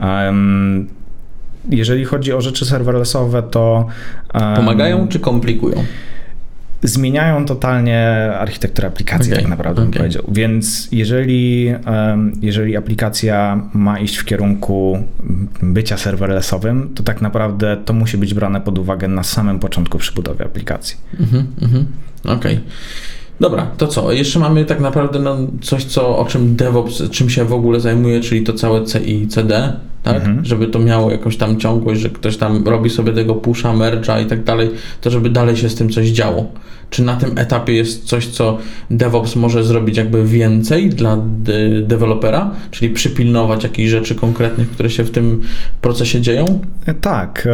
Um, 0.01 0.89
jeżeli 1.71 2.05
chodzi 2.05 2.33
o 2.33 2.41
rzeczy 2.41 2.65
serverlessowe, 2.65 3.43
to. 3.43 3.87
Um, 4.35 4.57
Pomagają 4.57 5.09
czy 5.09 5.21
komplikują? 5.21 5.85
Zmieniają 6.85 7.45
totalnie 7.45 8.31
architekturę 8.39 8.89
aplikacji, 8.89 9.33
okay. 9.33 9.43
tak 9.43 9.51
naprawdę 9.51 9.83
okay. 9.83 9.91
bym 9.91 9.99
powiedział. 9.99 10.25
Więc 10.29 10.89
jeżeli, 10.93 11.75
jeżeli 12.43 12.77
aplikacja 12.77 13.63
ma 13.75 13.99
iść 13.99 14.17
w 14.17 14.25
kierunku 14.25 14.99
bycia 15.63 15.97
serverlessowym, 15.97 16.91
to 16.95 17.03
tak 17.03 17.23
naprawdę 17.23 17.77
to 17.85 17.93
musi 17.93 18.19
być 18.19 18.35
brane 18.35 18.61
pod 18.61 18.79
uwagę 18.79 19.09
na 19.09 19.23
samym 19.23 19.59
początku 19.59 19.99
przy 19.99 20.13
budowie 20.13 20.45
aplikacji. 20.45 20.97
Mhm, 21.21 21.47
mhm. 21.63 21.87
Okej. 22.25 22.35
Okay. 22.35 22.61
Dobra, 23.41 23.67
to 23.77 23.89
co? 23.89 24.13
Jeszcze 24.13 24.39
mamy 24.39 24.65
tak 24.65 24.81
naprawdę 24.81 25.19
no, 25.19 25.37
coś, 25.63 25.85
co, 25.85 26.19
o 26.19 26.25
czym 26.25 26.57
DevOps, 26.57 27.11
czym 27.11 27.31
się 27.31 27.45
w 27.45 27.53
ogóle 27.53 27.81
zajmuje, 27.81 28.21
czyli 28.21 28.43
to 28.43 28.53
całe 28.53 28.85
CI, 28.87 29.29
CD, 29.29 29.77
tak? 30.05 30.17
Mhm. 30.17 30.45
Żeby 30.45 30.67
to 30.67 30.79
miało 30.79 31.11
jakąś 31.11 31.37
tam 31.37 31.61
ciągłość, 31.61 32.01
że 32.01 32.11
ktoś 32.11 32.37
tam 32.37 32.69
robi 32.69 32.91
sobie 32.91 33.13
tego 33.13 33.35
pusha, 33.35 33.73
merge'a 33.73 34.23
i 34.23 34.27
tak 34.27 34.45
dalej, 34.45 34.71
to 35.01 35.11
żeby 35.11 35.31
dalej 35.31 35.57
się 35.57 35.69
z 35.69 35.75
tym 35.75 35.91
coś 35.91 36.07
działo. 36.07 36.53
Czy 36.91 37.03
na 37.03 37.17
tym 37.17 37.39
etapie 37.39 37.73
jest 37.73 38.05
coś, 38.05 38.27
co 38.27 38.59
DevOps 38.91 39.37
może 39.37 39.65
zrobić 39.65 39.97
jakby 39.97 40.25
więcej 40.25 40.91
dla 40.91 41.17
de 41.17 41.83
dewelopera, 41.83 42.51
czyli 42.71 42.95
przypilnować 42.95 43.65
jakichś 43.65 43.91
rzeczy 43.91 44.15
konkretnych, 44.15 44.71
które 44.71 44.91
się 44.91 45.05
w 45.05 45.11
tym 45.11 45.41
procesie 45.81 46.21
dzieją? 46.21 46.61
Tak. 47.01 47.49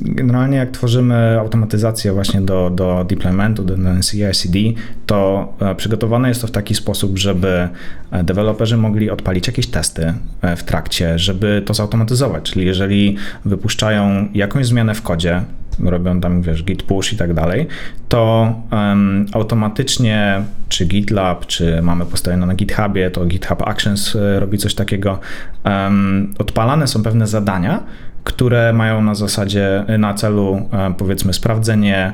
Generalnie 0.00 0.56
jak 0.56 0.70
tworzymy 0.70 1.38
automatyzację 1.40 2.12
właśnie 2.12 2.40
do, 2.40 2.70
do 2.74 3.06
deploymentu, 3.08 3.64
do 3.64 3.76
CI/CD, 4.10 4.58
to 5.06 5.52
e, 5.60 5.74
przygotowane 5.74 6.28
jest 6.28 6.40
to 6.40 6.46
w 6.46 6.50
taki 6.50 6.74
sposób, 6.74 7.18
żeby 7.18 7.68
e, 8.10 8.24
deweloperzy 8.24 8.76
mogli 8.76 9.10
odpalić 9.10 9.46
jakieś 9.46 9.66
testy 9.66 10.14
e, 10.42 10.56
w 10.56 10.64
trakcie, 10.64 11.18
żeby 11.18 11.49
to 11.66 11.74
zautomatyzować. 11.74 12.50
Czyli 12.50 12.66
jeżeli 12.66 13.16
wypuszczają 13.44 14.28
jakąś 14.34 14.66
zmianę 14.66 14.94
w 14.94 15.02
kodzie, 15.02 15.42
robią 15.84 16.20
tam, 16.20 16.42
wiesz, 16.42 16.64
git 16.64 16.82
push 16.82 17.12
i 17.12 17.16
tak 17.16 17.34
dalej, 17.34 17.66
to 18.08 18.54
um, 18.72 19.26
automatycznie 19.32 20.42
czy 20.68 20.86
GitLab, 20.86 21.46
czy 21.46 21.82
mamy 21.82 22.06
postawione 22.06 22.46
na 22.46 22.54
GitHubie, 22.54 23.10
to 23.10 23.26
GitHub 23.26 23.62
Actions 23.62 24.16
e, 24.16 24.40
robi 24.40 24.58
coś 24.58 24.74
takiego, 24.74 25.18
um, 25.64 26.34
odpalane 26.38 26.86
są 26.86 27.02
pewne 27.02 27.26
zadania, 27.26 27.82
które 28.24 28.72
mają 28.72 29.02
na 29.02 29.14
zasadzie, 29.14 29.84
na 29.98 30.14
celu 30.14 30.68
e, 30.72 30.94
powiedzmy 30.98 31.32
sprawdzenie 31.32 32.12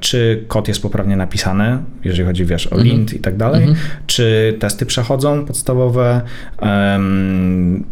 czy 0.00 0.44
kod 0.48 0.68
jest 0.68 0.82
poprawnie 0.82 1.16
napisany, 1.16 1.78
jeżeli 2.04 2.24
chodzi, 2.24 2.44
wiesz, 2.44 2.66
o 2.66 2.76
lint 2.78 2.94
mm 2.94 3.06
-hmm. 3.06 3.16
i 3.16 3.18
tak 3.18 3.36
dalej, 3.36 3.66
-hmm. 3.66 3.74
czy 4.06 4.56
testy 4.58 4.86
przechodzą 4.86 5.44
podstawowe, 5.44 6.20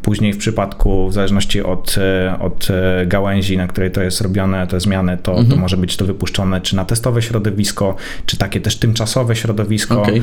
później 0.02 0.32
w 0.32 0.38
przypadku, 0.38 1.08
w 1.08 1.12
zależności 1.12 1.62
od, 1.62 1.96
e, 1.98 2.38
od 2.38 2.68
e, 2.70 3.06
gałęzi, 3.06 3.56
na 3.56 3.66
której 3.66 3.90
to 3.90 4.02
jest 4.02 4.20
robione, 4.20 4.66
te 4.66 4.80
zmiany, 4.80 5.16
to, 5.16 5.32
to 5.32 5.38
mhm. 5.38 5.60
może 5.60 5.76
być 5.76 5.96
to 5.96 6.04
wypuszczone 6.04 6.60
czy 6.60 6.76
na 6.76 6.84
testowe 6.84 7.22
środowisko, 7.22 7.96
czy 8.26 8.36
takie 8.36 8.60
też 8.60 8.76
tymczasowe 8.76 9.36
środowisko. 9.36 10.02
Okay. 10.02 10.22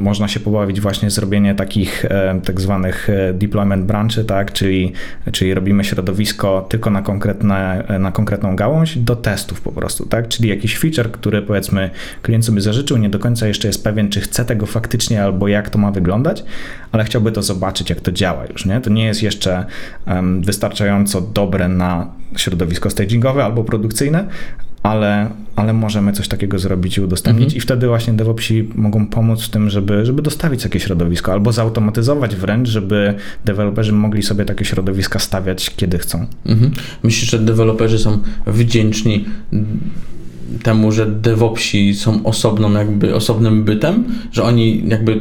Można 0.00 0.28
się 0.28 0.40
pobawić 0.40 0.80
właśnie 0.80 1.10
zrobienie 1.10 1.54
takich 1.54 2.06
tak 2.44 2.60
zwanych 2.60 3.08
deployment 3.34 3.84
branchy, 3.84 4.24
tak, 4.24 4.52
czyli, 4.52 4.92
czyli 5.32 5.54
robimy 5.54 5.84
środowisko 5.84 6.66
tylko 6.68 6.90
na, 6.90 7.02
konkretne, 7.02 7.84
na 7.98 8.12
konkretną 8.12 8.56
gałąź 8.56 8.98
do 8.98 9.16
testów 9.16 9.60
po 9.60 9.72
prostu, 9.72 10.06
tak? 10.06 10.17
Tak? 10.22 10.28
Czyli 10.28 10.48
jakiś 10.48 10.78
feature, 10.78 11.10
który 11.12 11.42
powiedzmy 11.42 11.90
klient 12.22 12.44
sobie 12.44 12.60
zażyczył, 12.60 12.96
nie 12.96 13.10
do 13.10 13.18
końca 13.18 13.46
jeszcze 13.46 13.68
jest 13.68 13.84
pewien, 13.84 14.08
czy 14.08 14.20
chce 14.20 14.44
tego 14.44 14.66
faktycznie 14.66 15.22
albo 15.22 15.48
jak 15.48 15.70
to 15.70 15.78
ma 15.78 15.90
wyglądać, 15.90 16.44
ale 16.92 17.04
chciałby 17.04 17.32
to 17.32 17.42
zobaczyć, 17.42 17.90
jak 17.90 18.00
to 18.00 18.12
działa 18.12 18.46
już, 18.46 18.66
nie? 18.66 18.80
To 18.80 18.90
nie 18.90 19.04
jest 19.04 19.22
jeszcze 19.22 19.66
um, 20.06 20.42
wystarczająco 20.42 21.20
dobre 21.20 21.68
na 21.68 22.12
środowisko 22.36 22.90
stagingowe 22.90 23.44
albo 23.44 23.64
produkcyjne, 23.64 24.28
ale, 24.82 25.30
ale 25.56 25.72
możemy 25.72 26.12
coś 26.12 26.28
takiego 26.28 26.58
zrobić 26.58 26.96
i 26.96 27.00
udostępnić 27.00 27.44
mhm. 27.44 27.58
i 27.58 27.60
wtedy 27.60 27.86
właśnie 27.88 28.12
DevOpsi 28.12 28.68
mogą 28.74 29.06
pomóc 29.06 29.42
w 29.42 29.48
tym, 29.48 29.70
żeby, 29.70 30.06
żeby 30.06 30.22
dostawić 30.22 30.62
takie 30.62 30.80
środowisko 30.80 31.32
albo 31.32 31.52
zautomatyzować 31.52 32.36
wręcz, 32.36 32.68
żeby 32.68 33.14
deweloperzy 33.44 33.92
mogli 33.92 34.22
sobie 34.22 34.44
takie 34.44 34.64
środowiska 34.64 35.18
stawiać, 35.18 35.70
kiedy 35.76 35.98
chcą. 35.98 36.26
Mhm. 36.46 36.70
Myślisz, 37.02 37.30
że 37.30 37.38
deweloperzy 37.38 37.98
są 37.98 38.18
wdzięczni 38.46 39.24
temu, 40.62 40.92
że 40.92 41.06
DevOpsi 41.06 41.94
są 41.94 42.24
osobną 42.24 42.72
jakby, 42.72 43.14
osobnym 43.14 43.64
bytem, 43.64 44.04
że 44.32 44.42
oni 44.42 44.88
jakby 44.88 45.20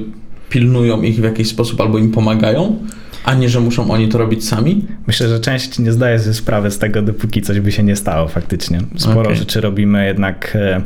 pilnują 0.50 1.02
ich 1.02 1.16
w 1.16 1.24
jakiś 1.24 1.48
sposób 1.48 1.82
albo 1.82 1.98
im 1.98 2.12
pomagają? 2.12 2.76
A 3.24 3.34
nie, 3.34 3.50
że 3.50 3.60
muszą 3.60 3.92
oni 3.92 4.08
to 4.08 4.18
robić 4.18 4.48
sami? 4.48 4.86
Myślę, 5.08 5.30
że 5.30 5.40
część 5.40 5.80
nie 5.80 5.92
zdaje 5.92 6.20
sobie 6.20 6.34
sprawy 6.34 6.72
z 6.72 6.78
tego, 6.80 7.02
dopóki 7.02 7.42
coś 7.42 7.60
by 7.60 7.72
się 7.72 7.84
nie 7.84 7.96
stało 7.96 8.28
faktycznie. 8.28 8.82
Sporo 8.96 9.22
okay. 9.22 9.36
rzeczy 9.36 9.62
robimy 9.62 10.06
jednak 10.06 10.56
e, 10.56 10.82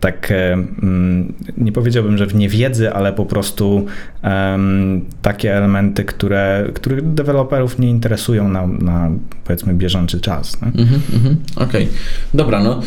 tak, 0.00 0.30
e, 0.30 0.52
mm, 0.52 1.34
nie 1.56 1.72
powiedziałbym, 1.72 2.18
że 2.18 2.26
w 2.26 2.34
niewiedzy, 2.34 2.92
ale 2.92 3.12
po 3.12 3.26
prostu 3.26 3.86
um, 4.24 5.04
takie 5.22 5.56
elementy, 5.56 6.04
które, 6.04 6.70
które 6.74 7.02
deweloperów 7.02 7.78
nie 7.78 7.90
interesują 7.90 8.48
na, 8.48 8.66
na 8.66 9.10
powiedzmy 9.44 9.74
bieżący 9.74 10.20
czas. 10.20 10.58
Mm 10.62 10.72
-hmm, 10.74 10.98
mm 11.12 11.22
-hmm. 11.24 11.36
Okej, 11.56 11.84
okay. 11.84 11.86
dobra, 12.34 12.62
no. 12.62 12.82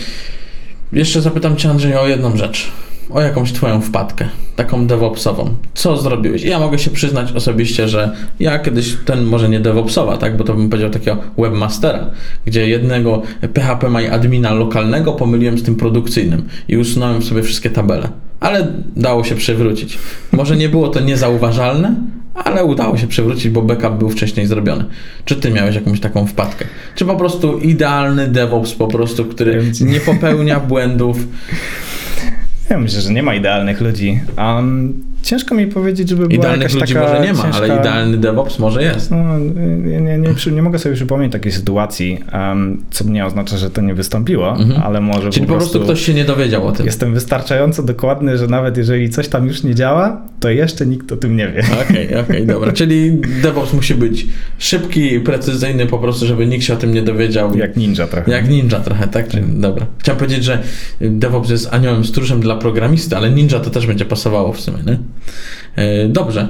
Jeszcze 0.91 1.21
zapytam 1.21 1.55
Cię 1.55 1.69
Andrzej 1.69 1.95
o 1.95 2.07
jedną 2.07 2.38
rzecz 2.38 2.71
o 3.09 3.21
jakąś 3.21 3.51
twoją 3.51 3.81
wpadkę, 3.81 4.25
taką 4.55 4.87
DevOpsową. 4.87 5.53
Co 5.73 5.97
zrobiłeś? 5.97 6.43
Ja 6.43 6.59
mogę 6.59 6.79
się 6.79 6.91
przyznać 6.91 7.31
osobiście, 7.31 7.87
że 7.87 8.15
ja 8.39 8.59
kiedyś 8.59 8.97
ten, 9.05 9.23
może 9.23 9.49
nie 9.49 9.59
DevOpsowa, 9.59 10.17
tak, 10.17 10.37
bo 10.37 10.43
to 10.43 10.53
bym 10.53 10.69
powiedział 10.69 10.89
takiego 10.89 11.17
webmastera, 11.37 12.11
gdzie 12.45 12.67
jednego 12.67 13.21
PHP 13.53 13.89
My 13.89 14.13
admina 14.13 14.53
lokalnego 14.53 15.13
pomyliłem 15.13 15.57
z 15.57 15.63
tym 15.63 15.75
produkcyjnym 15.75 16.47
i 16.67 16.77
usunąłem 16.77 17.21
sobie 17.21 17.43
wszystkie 17.43 17.69
tabele. 17.69 18.09
Ale 18.39 18.67
dało 18.95 19.23
się 19.23 19.35
przewrócić. 19.35 19.97
Może 20.31 20.57
nie 20.57 20.69
było 20.69 20.87
to 20.87 20.99
niezauważalne, 20.99 21.95
ale 22.35 22.65
udało 22.65 22.97
się 22.97 23.07
przewrócić, 23.07 23.49
bo 23.49 23.61
backup 23.61 23.93
był 23.93 24.09
wcześniej 24.09 24.47
zrobiony. 24.47 24.85
Czy 25.25 25.35
ty 25.35 25.51
miałeś 25.51 25.75
jakąś 25.75 25.99
taką 25.99 26.27
wpadkę? 26.27 26.65
Czy 26.95 27.05
po 27.05 27.15
prostu 27.15 27.57
idealny 27.57 28.27
DevOps 28.27 28.73
po 28.73 28.87
prostu, 28.87 29.25
który 29.25 29.71
nie 29.81 29.99
popełnia 29.99 30.59
błędów? 30.59 31.17
Ja 32.69 32.79
myślę, 32.79 33.01
że 33.01 33.13
nie 33.13 33.23
ma 33.23 33.36
idealnych 33.36 33.82
ludzi. 33.82 34.19
Um, 34.38 35.03
ciężko 35.23 35.55
mi 35.55 35.67
powiedzieć, 35.67 36.10
żeby 36.10 36.27
była 36.27 36.39
Idealnych 36.39 36.73
ludzi 36.73 36.93
taka 36.93 37.08
może 37.08 37.21
nie 37.21 37.34
ma, 37.34 37.43
ciężka... 37.43 37.58
ale 37.58 37.79
idealny 37.79 38.17
DevOps 38.17 38.60
może 38.60 38.84
jest. 38.84 39.12
No, 39.12 39.39
nie, 39.39 40.01
nie, 40.01 40.17
nie, 40.17 40.51
nie, 40.51 40.62
mogę 40.62 40.79
sobie 40.79 40.95
przypomnieć 40.95 41.32
takiej 41.32 41.51
sytuacji, 41.51 42.19
um, 42.34 42.84
co 42.91 43.03
nie 43.03 43.25
oznacza, 43.25 43.58
że 43.58 43.69
to 43.69 43.82
nie 43.82 43.93
wystąpiło, 43.93 44.51
mhm. 44.51 44.82
ale 44.84 45.01
może 45.01 45.29
Czyli 45.29 45.45
po 45.45 45.53
prostu, 45.53 45.73
po 45.73 45.79
prostu 45.79 45.93
ktoś 45.93 46.05
się 46.05 46.13
nie 46.13 46.25
dowiedział 46.25 46.67
o 46.67 46.71
tym. 46.71 46.86
Jestem 46.86 47.13
wystarczająco 47.13 47.84
dokładny, 47.84 48.38
że 48.38 48.47
nawet 48.47 48.77
jeżeli 48.77 49.10
coś 49.10 49.27
tam 49.27 49.47
już 49.47 49.63
nie 49.63 49.75
działa, 49.75 50.21
to 50.39 50.49
jeszcze 50.49 50.86
nikt 50.86 51.12
o 51.12 51.17
tym 51.17 51.36
nie 51.36 51.47
wie. 51.47 51.63
Okej, 51.82 52.08
okay, 52.08 52.19
okej, 52.19 52.21
okay, 52.21 52.45
dobra. 52.55 52.71
Czyli 52.71 53.21
DevOps 53.41 53.73
musi 53.73 53.95
być 53.95 54.27
szybki 54.58 55.19
precyzyjny 55.19 55.86
po 55.86 55.99
prostu, 55.99 56.25
żeby 56.25 56.47
nikt 56.47 56.63
się 56.63 56.73
o 56.73 56.77
tym 56.77 56.93
nie 56.93 57.01
dowiedział. 57.01 57.58
Jak 57.58 57.77
ninja 57.77 58.08
trochę. 58.08 58.32
Jak 58.32 58.49
ninja 58.49 58.79
trochę, 58.79 59.08
tak? 59.08 59.27
Czyli, 59.27 59.43
dobra. 59.47 59.86
Chciałem 59.97 60.19
powiedzieć, 60.19 60.43
że 60.43 60.63
DevOps 61.01 61.49
jest 61.49 61.73
aniołem 61.73 62.05
stróżem 62.05 62.39
dla 62.39 62.55
programisty, 62.55 63.17
ale 63.17 63.29
ninja 63.29 63.60
to 63.60 63.69
też 63.69 63.88
będzie 63.88 64.05
pasowało 64.05 64.53
w 64.53 64.62
sumie, 64.62 64.77
nie? 64.88 64.97
E, 65.75 66.07
dobrze. 66.07 66.47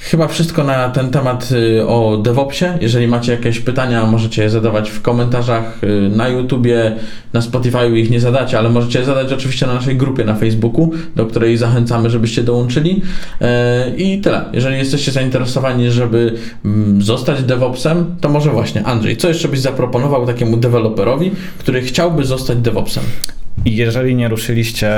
Chyba 0.00 0.28
wszystko 0.28 0.64
na 0.64 0.88
ten 0.88 1.10
temat 1.10 1.48
y, 1.52 1.86
o 1.86 2.16
DevOpsie. 2.16 2.64
Jeżeli 2.80 3.08
macie 3.08 3.32
jakieś 3.32 3.60
pytania, 3.60 4.06
możecie 4.06 4.42
je 4.42 4.50
zadawać 4.50 4.90
w 4.90 5.02
komentarzach 5.02 5.84
y, 5.84 6.10
na 6.16 6.28
YouTubie, 6.28 6.96
na 7.32 7.42
Spotify 7.42 7.88
ich 7.98 8.10
nie 8.10 8.20
zadacie, 8.20 8.58
ale 8.58 8.68
możecie 8.68 8.98
je 8.98 9.04
zadać 9.04 9.32
oczywiście 9.32 9.66
na 9.66 9.74
naszej 9.74 9.96
grupie 9.96 10.24
na 10.24 10.34
Facebooku, 10.34 10.90
do 11.16 11.26
której 11.26 11.56
zachęcamy, 11.56 12.10
żebyście 12.10 12.42
dołączyli. 12.42 13.02
E, 13.40 13.90
I 13.96 14.20
tyle. 14.20 14.44
Jeżeli 14.52 14.76
jesteście 14.76 15.12
zainteresowani, 15.12 15.90
żeby 15.90 16.34
mm, 16.64 17.02
zostać 17.02 17.42
DevOpsem, 17.42 18.16
to 18.20 18.28
może 18.28 18.50
właśnie 18.50 18.84
Andrzej, 18.84 19.16
co 19.16 19.28
jeszcze 19.28 19.48
byś 19.48 19.60
zaproponował 19.60 20.26
takiemu 20.26 20.56
deweloperowi, 20.56 21.30
który 21.58 21.82
chciałby 21.82 22.24
zostać 22.24 22.58
DevOpsem? 22.58 23.04
I 23.64 23.76
jeżeli 23.76 24.14
nie 24.14 24.28
ruszyliście 24.28 24.88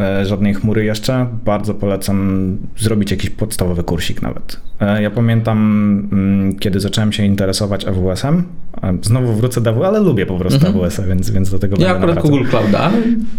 e, 0.00 0.24
żadnej 0.24 0.54
chmury 0.54 0.84
jeszcze, 0.84 1.26
bardzo 1.44 1.74
polecam 1.74 2.48
zrobić 2.76 3.10
jakiś 3.10 3.30
podstawowy 3.30 3.82
kursik 3.82 4.22
nawet. 4.22 4.60
E, 4.80 5.02
ja 5.02 5.10
pamiętam, 5.10 5.58
mm, 6.12 6.58
kiedy 6.58 6.80
zacząłem 6.80 7.12
się 7.12 7.24
interesować 7.24 7.84
AWS-em, 7.84 8.44
e, 8.82 8.98
znowu 9.02 9.32
wrócę 9.32 9.60
do 9.60 9.70
AWS, 9.70 9.84
ale 9.84 10.00
lubię 10.00 10.26
po 10.26 10.38
prostu 10.38 10.66
mhm. 10.66 10.84
AWS-a, 10.84 11.02
więc, 11.02 11.30
więc 11.30 11.50
do 11.50 11.58
tego 11.58 11.76
ja 11.78 11.92
będę 11.92 12.06
akurat 12.06 12.22
Google 12.22 12.44
Clouda. 12.44 12.90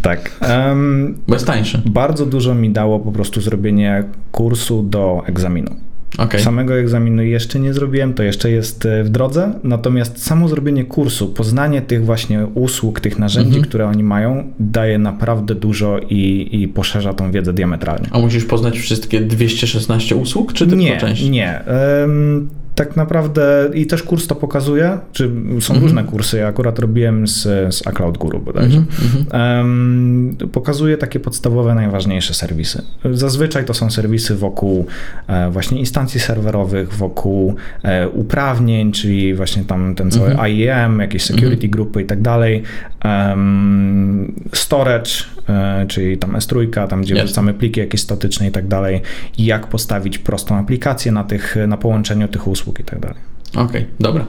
Tak. 0.02 0.40
Um, 0.50 1.18
jest 1.28 1.48
tańszy. 1.48 1.82
Bardzo 1.86 2.26
dużo 2.26 2.56
mi 2.56 2.70
dało 2.70 3.00
po 3.00 3.12
prostu 3.12 3.42
zrobienie 3.42 4.04
kursu 4.32 4.84
do 4.84 5.24
egzaminu. 5.26 5.76
Okay. 6.18 6.42
Samego 6.42 6.80
egzaminu 6.80 7.24
jeszcze 7.24 7.60
nie 7.60 7.74
zrobiłem, 7.74 8.14
to 8.14 8.24
jeszcze 8.24 8.52
jest 8.52 8.86
e, 8.86 9.04
w 9.04 9.10
drodze. 9.10 9.54
Natomiast 9.64 10.26
samo 10.26 10.48
zrobienie 10.48 10.86
kursu, 10.86 11.28
poznanie 11.28 11.82
tych 11.82 12.06
właśnie 12.06 12.46
usług, 12.54 13.00
tych 13.00 13.20
narzędzi, 13.20 13.50
mm 13.50 13.62
-hmm. 13.64 13.68
które 13.68 13.88
oni 13.88 14.04
mają, 14.04 14.54
daje 14.60 14.98
naprawdę 14.98 15.56
dużo 15.56 16.00
i, 16.10 16.50
i 16.52 16.68
poszerza 16.68 17.14
tą 17.14 17.32
wiedzę 17.32 17.54
diametralnie. 17.54 18.08
A 18.12 18.20
musisz 18.20 18.46
poznać 18.46 18.80
wszystkie 18.80 19.22
216 19.22 20.16
usług, 20.16 20.54
czy 20.54 20.68
tylko 20.68 20.84
nie, 20.84 20.98
część? 20.98 21.30
Nie, 21.30 21.64
um, 22.02 22.50
Tak 22.78 22.96
naprawdę 22.96 23.70
i 23.74 23.86
też 23.88 24.04
kurs 24.04 24.28
to 24.28 24.36
pokazuje, 24.36 24.98
czy 25.12 25.24
są 25.60 25.74
Mhm. 25.74 25.82
różne 25.82 26.04
kursy, 26.04 26.38
ja 26.38 26.48
akurat 26.48 26.80
robiłem 26.80 27.28
z, 27.28 27.42
z 27.76 27.88
iCloud 27.88 28.18
Guru 28.18 28.40
bodajże. 28.40 28.78
Mhm, 28.78 29.26
Em, 29.62 30.36
pokazuje 30.52 30.98
takie 30.98 31.20
podstawowe, 31.20 31.76
najważniejsze 31.76 32.34
serwisy. 32.34 32.82
Zazwyczaj 33.14 33.66
to 33.66 33.74
są 33.74 33.92
serwisy 33.92 34.36
wokół 34.36 34.86
e, 35.28 35.52
właśnie 35.52 35.80
instancji 35.80 36.20
serwerowych, 36.20 36.94
wokół 36.94 37.56
e, 37.84 38.10
uprawnień, 38.10 38.92
czyli 38.92 39.34
właśnie 39.34 39.64
tam 39.64 39.96
ten 39.96 40.12
cały 40.12 40.28
Mhm. 40.32 40.52
IEM, 40.52 41.00
jakieś 41.00 41.24
security 41.24 41.68
grupy 41.68 42.02
i 42.02 42.06
tak 42.06 42.22
dalej. 42.22 42.64
Em, 43.04 44.34
storage, 44.54 45.12
e, 45.50 45.86
czyli 45.88 46.18
tam 46.18 46.32
S3, 46.34 46.88
tam 46.88 47.02
gdzie 47.02 47.24
wrzucamy 47.24 47.54
pliki 47.54 47.80
jakieś 47.80 48.02
statyczne 48.02 48.48
i 48.48 48.52
tak 48.52 48.68
dalej. 48.68 49.02
I 49.38 49.46
jak 49.46 49.68
postawić 49.68 50.18
prostą 50.18 50.56
aplikację 50.58 51.12
na, 51.12 51.24
tych, 51.24 51.56
na 51.68 51.78
połączeniu 51.78 52.28
tych 52.28 52.48
usług 52.48 52.67
i 52.80 52.84
tak 52.84 53.00
dalej. 53.00 53.18
Okej, 53.56 53.86
dobra. 54.00 54.26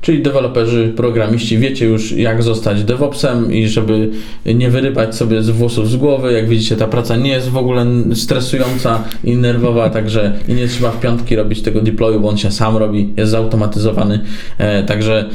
Czyli 0.00 0.22
deweloperzy, 0.22 0.92
programiści, 0.96 1.58
wiecie 1.58 1.86
już 1.86 2.12
jak 2.12 2.42
zostać 2.42 2.84
DevOpsem 2.84 3.52
i 3.52 3.68
żeby 3.68 4.10
nie 4.46 4.70
wyrypać 4.70 5.16
sobie 5.16 5.42
z 5.42 5.50
włosów 5.50 5.90
z 5.90 5.96
głowy. 5.96 6.32
Jak 6.32 6.48
widzicie, 6.48 6.76
ta 6.76 6.86
praca 6.86 7.16
nie 7.16 7.30
jest 7.30 7.48
w 7.48 7.56
ogóle 7.56 7.86
stresująca 8.14 9.04
i 9.24 9.36
nerwowa, 9.36 9.90
także 9.96 10.32
i 10.48 10.54
nie 10.54 10.68
trzeba 10.68 10.90
w 10.90 11.00
piątki 11.00 11.36
robić 11.36 11.62
tego 11.62 11.80
deployu, 11.80 12.20
bo 12.20 12.28
on 12.28 12.36
się 12.36 12.50
sam 12.50 12.76
robi, 12.76 13.14
jest 13.16 13.30
zautomatyzowany. 13.30 14.20
E, 14.58 14.82
także 14.82 15.30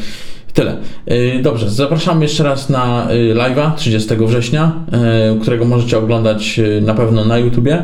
Tyle. 0.54 0.78
E, 1.06 1.42
Dobrze, 1.42 1.70
zapraszamy 1.70 2.26
jeszcze 2.26 2.44
raz 2.44 2.70
na 2.70 3.08
e, 3.10 3.16
live'a 3.36 3.76
30 3.76 4.10
września, 4.16 4.72
e, 4.92 5.38
którego 5.42 5.66
możecie 5.66 5.98
oglądać 5.98 6.60
na 6.82 6.94
pewno 6.94 7.26
na 7.26 7.38
YouTubie 7.38 7.84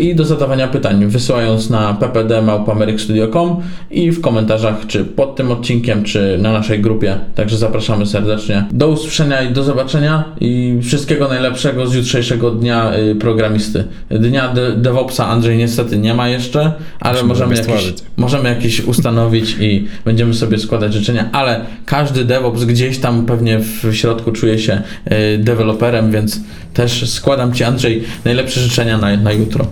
i 0.00 0.14
do 0.14 0.24
zadawania 0.24 0.68
pytań 0.68 1.06
wysyłając 1.06 1.70
na 1.70 1.94
ppd.małpamerykstudio.com 2.00 3.56
i 3.90 4.10
w 4.10 4.20
komentarzach 4.20 4.86
czy 4.86 5.04
pod 5.04 5.36
tym 5.36 5.50
odcinkiem, 5.52 6.04
czy 6.04 6.38
na 6.42 6.52
naszej 6.52 6.80
grupie. 6.80 7.18
Także 7.34 7.56
zapraszamy 7.56 8.06
serdecznie. 8.06 8.64
Do 8.72 8.88
usłyszenia 8.88 9.42
i 9.42 9.52
do 9.52 9.62
zobaczenia 9.64 10.24
i 10.40 10.78
wszystkiego 10.82 11.28
najlepszego 11.28 11.86
z 11.86 11.94
jutrzejszego 11.94 12.50
dnia 12.50 12.92
programisty. 13.20 13.84
Dnia 14.10 14.48
de- 14.48 14.72
DevOpsa 14.76 15.26
Andrzej 15.26 15.56
niestety 15.56 15.98
nie 15.98 16.14
ma 16.14 16.28
jeszcze, 16.28 16.72
ale 17.00 17.22
możemy 17.22 17.50
jakieś, 17.54 17.64
stworzyć. 17.66 17.96
możemy 18.16 18.48
jakieś 18.48 18.80
ustanowić 18.84 19.56
i 19.60 19.88
będziemy 20.04 20.34
sobie 20.34 20.58
składać 20.58 20.92
życzenia, 20.94 21.28
ale 21.32 21.60
każdy 21.86 22.24
DevOps 22.24 22.64
gdzieś 22.64 22.98
tam 22.98 23.26
pewnie 23.26 23.58
w 23.58 23.94
środku 23.94 24.32
czuje 24.32 24.58
się 24.58 24.82
e, 25.04 25.38
deweloperem, 25.38 26.12
więc 26.12 26.40
też 26.74 27.10
składam 27.10 27.52
Ci 27.52 27.64
Andrzej 27.64 28.04
najlepsze 28.24 28.60
życzenia 28.60 28.98
na, 28.98 29.16
na 29.16 29.32
jutro. 29.32 29.66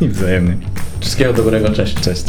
I 0.00 0.08
wzajemnie. 0.18 0.56
Wszystkiego 1.00 1.32
dobrego, 1.32 1.70
cześć. 1.70 1.94
Cześć. 1.94 2.24